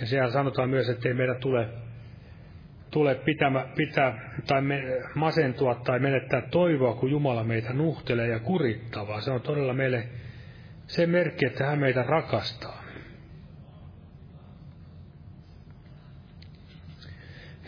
Ja 0.00 0.06
siellä 0.06 0.30
sanotaan 0.30 0.70
myös, 0.70 0.88
että 0.88 1.08
ei 1.08 1.14
meidän 1.14 1.40
tule, 1.40 1.68
tule 2.90 3.14
pitämä, 3.14 3.66
pitää 3.76 4.30
tai 4.46 4.62
me, 4.62 4.82
masentua 5.14 5.74
tai 5.74 5.98
menettää 5.98 6.42
toivoa, 6.50 6.94
kun 6.94 7.10
Jumala 7.10 7.44
meitä 7.44 7.72
nuhtelee 7.72 8.28
ja 8.28 8.38
kurittaa, 8.38 9.20
se 9.20 9.30
on 9.30 9.40
todella 9.40 9.72
meille 9.72 10.08
se 10.86 11.06
merkki, 11.06 11.46
että 11.46 11.66
hän 11.66 11.78
meitä 11.78 12.02
rakastaa. 12.02 12.82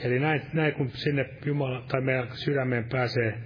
Eli 0.04 0.18
näin, 0.18 0.42
näin 0.52 0.72
kun 0.72 0.90
sinne 0.90 1.28
Jumala 1.44 1.84
tai 1.88 2.00
meidän 2.00 2.28
sydämeen 2.32 2.84
pääsee 2.84 3.38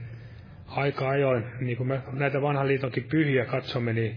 aika 0.66 1.08
ajoin, 1.08 1.44
niin 1.60 1.76
kuin 1.76 1.86
me 1.86 2.00
näitä 2.12 2.42
vanhan 2.42 2.68
liitonkin 2.68 3.04
pyhiä 3.04 3.44
katsomme, 3.44 3.92
niin 3.92 4.16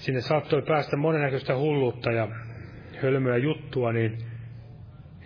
sinne 0.00 0.20
saattoi 0.20 0.62
päästä 0.62 0.96
monennäköistä 0.96 1.56
hulluutta 1.56 2.12
ja 2.12 2.28
hölmöä 3.02 3.36
juttua, 3.36 3.92
niin 3.92 4.18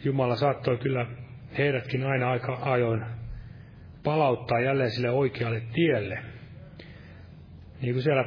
Jumala 0.05 0.37
saattoi 0.37 0.79
kyllä 0.79 1.07
heidätkin 1.59 2.07
aina 2.07 2.31
aika 2.31 2.59
ajoin 2.63 3.05
palauttaa 4.05 4.61
jälleen 4.61 4.91
sille 4.91 5.11
oikealle 5.11 5.63
tielle. 5.73 6.19
Niin 7.81 7.95
kuin 7.95 8.03
siellä 8.03 8.25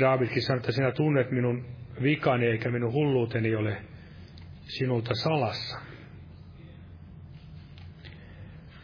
Daavidkin 0.00 0.42
sanoi, 0.42 0.58
että 0.58 0.72
sinä 0.72 0.92
tunnet 0.92 1.30
minun 1.30 1.64
vikani 2.02 2.46
eikä 2.46 2.70
minun 2.70 2.92
hulluuteni 2.92 3.54
ole 3.54 3.76
sinulta 4.66 5.14
salassa. 5.14 5.78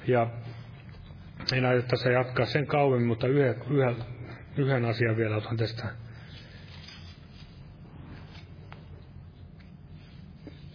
Ja 0.07 0.31
en 1.53 1.65
aio 1.65 1.83
tässä 1.83 2.11
jatkaa 2.11 2.47
sen 2.47 2.67
kauemmin, 2.67 3.09
mutta 3.09 3.27
yhden, 3.27 3.55
yhden, 3.71 3.97
yhden 4.57 4.85
asian 4.85 5.17
vielä 5.17 5.37
otan 5.37 5.57
tästä 5.57 5.89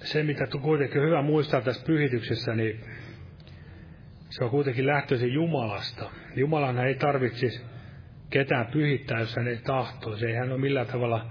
se, 0.06 0.24
mitä 0.24 0.48
kuitenkin 0.62 1.02
hyvä 1.02 1.22
muistaa 1.22 1.62
tässä 1.62 1.86
pyhityksessä, 1.86 2.56
niin 2.56 2.80
se 4.30 4.44
on 4.44 4.50
kuitenkin 4.50 4.88
lähtöisin 4.88 5.34
Jumalasta. 5.34 6.12
Jumalan 6.36 6.80
ei 6.80 6.96
tarvitsisi 6.96 7.66
ketään 8.30 8.68
pyhittää, 8.68 9.20
jos 9.20 9.36
hän 9.36 9.48
ei 9.48 9.58
tahtoisi. 9.58 10.26
Ei 10.26 10.34
hän 10.34 10.52
ole 10.52 10.62
millään 10.62 10.88
tavalla 10.88 11.26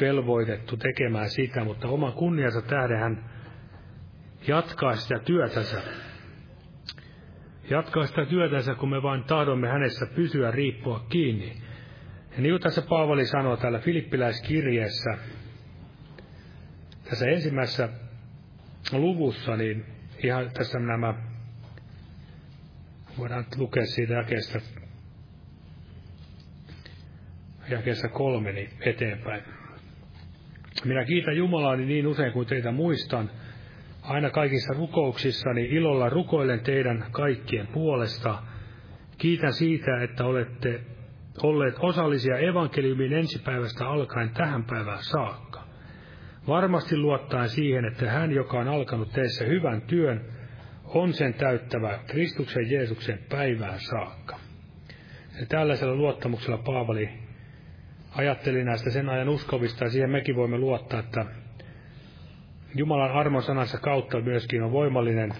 velvoitettu 0.00 0.76
tekemään 0.76 1.30
sitä, 1.30 1.64
mutta 1.64 1.88
oman 1.88 2.12
kunniansa 2.12 2.62
tähden 2.62 2.98
hän 2.98 3.30
jatkaa 4.46 4.96
sitä 4.96 5.18
työtänsä. 5.18 5.82
Jatkaa 7.70 8.06
sitä 8.06 8.26
työtänsä, 8.26 8.74
kun 8.74 8.90
me 8.90 9.02
vain 9.02 9.24
tahdomme 9.24 9.68
hänessä 9.68 10.06
pysyä 10.06 10.50
riippua 10.50 11.06
kiinni. 11.08 11.52
Ja 12.36 12.42
niin 12.42 12.52
kuin 12.52 12.62
tässä 12.62 12.82
Paavali 12.82 13.26
sanoo 13.26 13.56
täällä 13.56 13.78
Filippiläiskirjeessä, 13.78 15.10
tässä 17.10 17.26
ensimmäisessä 17.26 17.88
luvussa, 18.92 19.56
niin 19.56 19.84
ihan 20.24 20.50
tässä 20.50 20.78
nämä, 20.78 21.14
voidaan 23.18 23.46
lukea 23.56 23.86
siitä 23.86 24.14
jakeesta, 24.14 24.60
jakeessa 27.68 28.08
kolme 28.08 28.52
niin 28.52 28.70
eteenpäin. 28.80 29.42
Minä 30.84 31.04
kiitän 31.04 31.36
Jumalaani 31.36 31.86
niin 31.86 32.06
usein 32.06 32.32
kuin 32.32 32.46
teitä 32.46 32.72
muistan, 32.72 33.30
aina 34.02 34.30
kaikissa 34.30 34.74
rukouksissani 34.74 35.64
ilolla 35.64 36.08
rukoilen 36.08 36.60
teidän 36.60 37.06
kaikkien 37.10 37.66
puolesta. 37.66 38.42
Kiitän 39.18 39.52
siitä, 39.52 40.02
että 40.02 40.24
olette 40.24 40.80
olleet 41.42 41.74
osallisia 41.78 42.38
evankeliumin 42.38 43.12
ensipäivästä 43.12 43.88
alkaen 43.88 44.30
tähän 44.30 44.64
päivään 44.64 45.02
saakka 45.02 45.55
varmasti 46.48 46.96
luottaen 46.96 47.48
siihen, 47.48 47.84
että 47.84 48.10
hän, 48.10 48.32
joka 48.32 48.58
on 48.58 48.68
alkanut 48.68 49.12
teissä 49.12 49.44
hyvän 49.44 49.82
työn, 49.82 50.24
on 50.84 51.12
sen 51.12 51.34
täyttävä 51.34 51.98
Kristuksen 52.06 52.70
Jeesuksen 52.70 53.18
päivään 53.28 53.80
saakka. 53.80 54.38
Ja 55.40 55.46
tällaisella 55.46 55.94
luottamuksella 55.94 56.58
Paavali 56.58 57.08
ajatteli 58.16 58.64
näistä 58.64 58.90
sen 58.90 59.08
ajan 59.08 59.28
uskovista, 59.28 59.84
ja 59.84 59.90
siihen 59.90 60.10
mekin 60.10 60.36
voimme 60.36 60.58
luottaa, 60.58 61.00
että 61.00 61.26
Jumalan 62.74 63.12
armon 63.12 63.42
sanansa 63.42 63.78
kautta 63.78 64.20
myöskin 64.20 64.62
on 64.62 64.72
voimallinen 64.72 65.32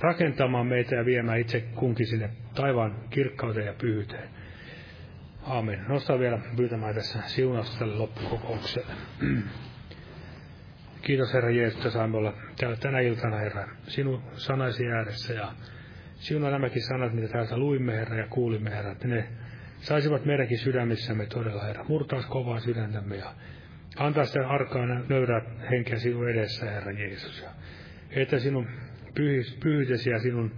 rakentamaan 0.00 0.66
meitä 0.66 0.94
ja 0.94 1.04
viemään 1.04 1.40
itse 1.40 1.60
kunkin 1.60 2.06
sinne 2.06 2.30
taivaan 2.54 2.94
kirkkauteen 3.10 3.66
ja 3.66 3.74
pyhyyteen. 3.78 4.28
Aamen. 5.46 5.84
Nostaa 5.88 6.18
vielä 6.18 6.38
pyytämään 6.56 6.94
tässä 6.94 7.18
siunausta 7.26 7.78
tälle 7.78 7.96
loppukokoukselle. 7.96 8.92
Kiitos 11.04 11.34
Herra 11.34 11.50
Jeesus, 11.50 11.78
että 11.78 11.90
saamme 11.90 12.16
olla 12.16 12.34
täällä 12.56 12.76
tänä 12.76 13.00
iltana, 13.00 13.36
Herra, 13.36 13.68
sinun 13.88 14.22
sanasi 14.32 14.86
ääressä 14.86 15.32
ja 15.32 15.52
sinun 16.14 16.42
nämäkin 16.42 16.82
sanat, 16.82 17.12
mitä 17.12 17.28
täältä 17.28 17.58
luimme, 17.58 17.96
Herra, 17.96 18.16
ja 18.16 18.26
kuulimme, 18.26 18.70
Herra, 18.70 18.92
että 18.92 19.08
ne 19.08 19.28
saisivat 19.80 20.24
meidänkin 20.24 20.58
sydämissämme 20.58 21.26
todella, 21.26 21.62
Herra, 21.62 21.84
murtaa 21.88 22.22
kovaa 22.22 22.60
sydäntämme 22.60 23.16
ja 23.16 23.34
Antaa 23.96 24.24
sitä 24.24 24.48
arkaa 24.48 24.86
nöyrää 25.08 25.42
henkeä 25.70 25.98
sinun 25.98 26.30
edessä, 26.30 26.70
Herra 26.70 26.92
Jeesus. 26.92 27.42
Ja 27.42 27.50
että 28.10 28.38
sinun 28.38 28.68
pyhitesi 29.60 30.10
ja 30.10 30.18
sinun 30.18 30.52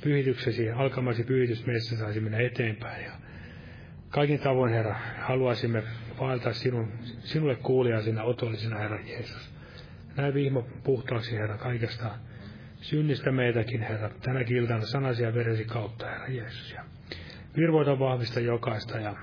pyhityksesi, 0.00 0.70
alkamasi 0.70 1.24
pyhitys 1.24 1.66
meissä 1.66 1.96
saisi 1.96 2.20
mennä 2.20 2.38
eteenpäin. 2.38 3.04
Ja 3.04 3.12
kaikin 4.08 4.40
tavoin, 4.40 4.72
Herra, 4.72 4.96
haluaisimme 5.20 5.82
vaeltaa 6.20 6.52
sinun, 6.52 6.92
sinulle 7.02 7.54
kuulijasina, 7.56 8.22
otollisena, 8.22 8.78
Herra 8.78 9.00
Jeesus. 9.00 9.57
Näin 10.18 10.34
vihmo 10.34 10.62
puhtaaksi, 10.84 11.36
Herra, 11.36 11.58
kaikesta 11.58 12.10
synnistä 12.80 13.32
meitäkin, 13.32 13.82
Herra, 13.82 14.10
tänä 14.22 14.40
iltana 14.48 14.86
sanasi 14.86 15.22
ja 15.22 15.34
veresi 15.34 15.64
kautta, 15.64 16.06
Herra 16.06 16.28
Jeesus. 16.28 16.72
Ja 16.72 16.84
virvoita 17.56 17.98
vahvista 17.98 18.40
jokaista 18.40 18.98
ja 18.98 19.14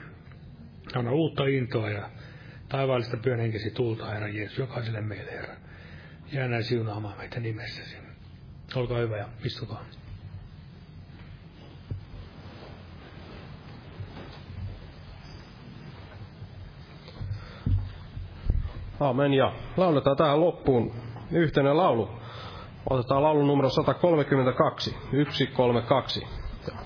anna 0.95 1.11
uutta 1.11 1.45
intoa 1.47 1.89
ja 1.89 2.09
taivaallista 2.69 3.17
pyön 3.17 3.39
henkesi 3.39 3.71
tulta, 3.71 4.05
Herra 4.05 4.27
Jeesus, 4.27 4.57
jokaiselle 4.57 5.01
meille, 5.01 5.31
Herra. 5.31 5.55
Jää 6.31 6.47
näin 6.47 6.63
siunaamaan 6.63 7.17
meitä 7.17 7.39
nimessäsi. 7.39 7.97
Olkaa 8.75 8.99
hyvä 8.99 9.17
ja 9.17 9.29
istukaa. 9.43 9.85
Amen. 18.99 19.33
Ja 19.33 19.51
lauletaan 19.77 20.17
tähän 20.17 20.41
loppuun 20.41 20.91
yhteinen 21.31 21.77
laulu. 21.77 22.09
Otetaan 22.89 23.23
laulu 23.23 23.45
numero 23.45 23.69
132, 23.69 24.91
132. 24.91 26.27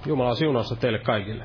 Jumalan 0.06 0.36
siunausta 0.36 0.76
teille 0.76 1.00
kaikille. 1.00 1.44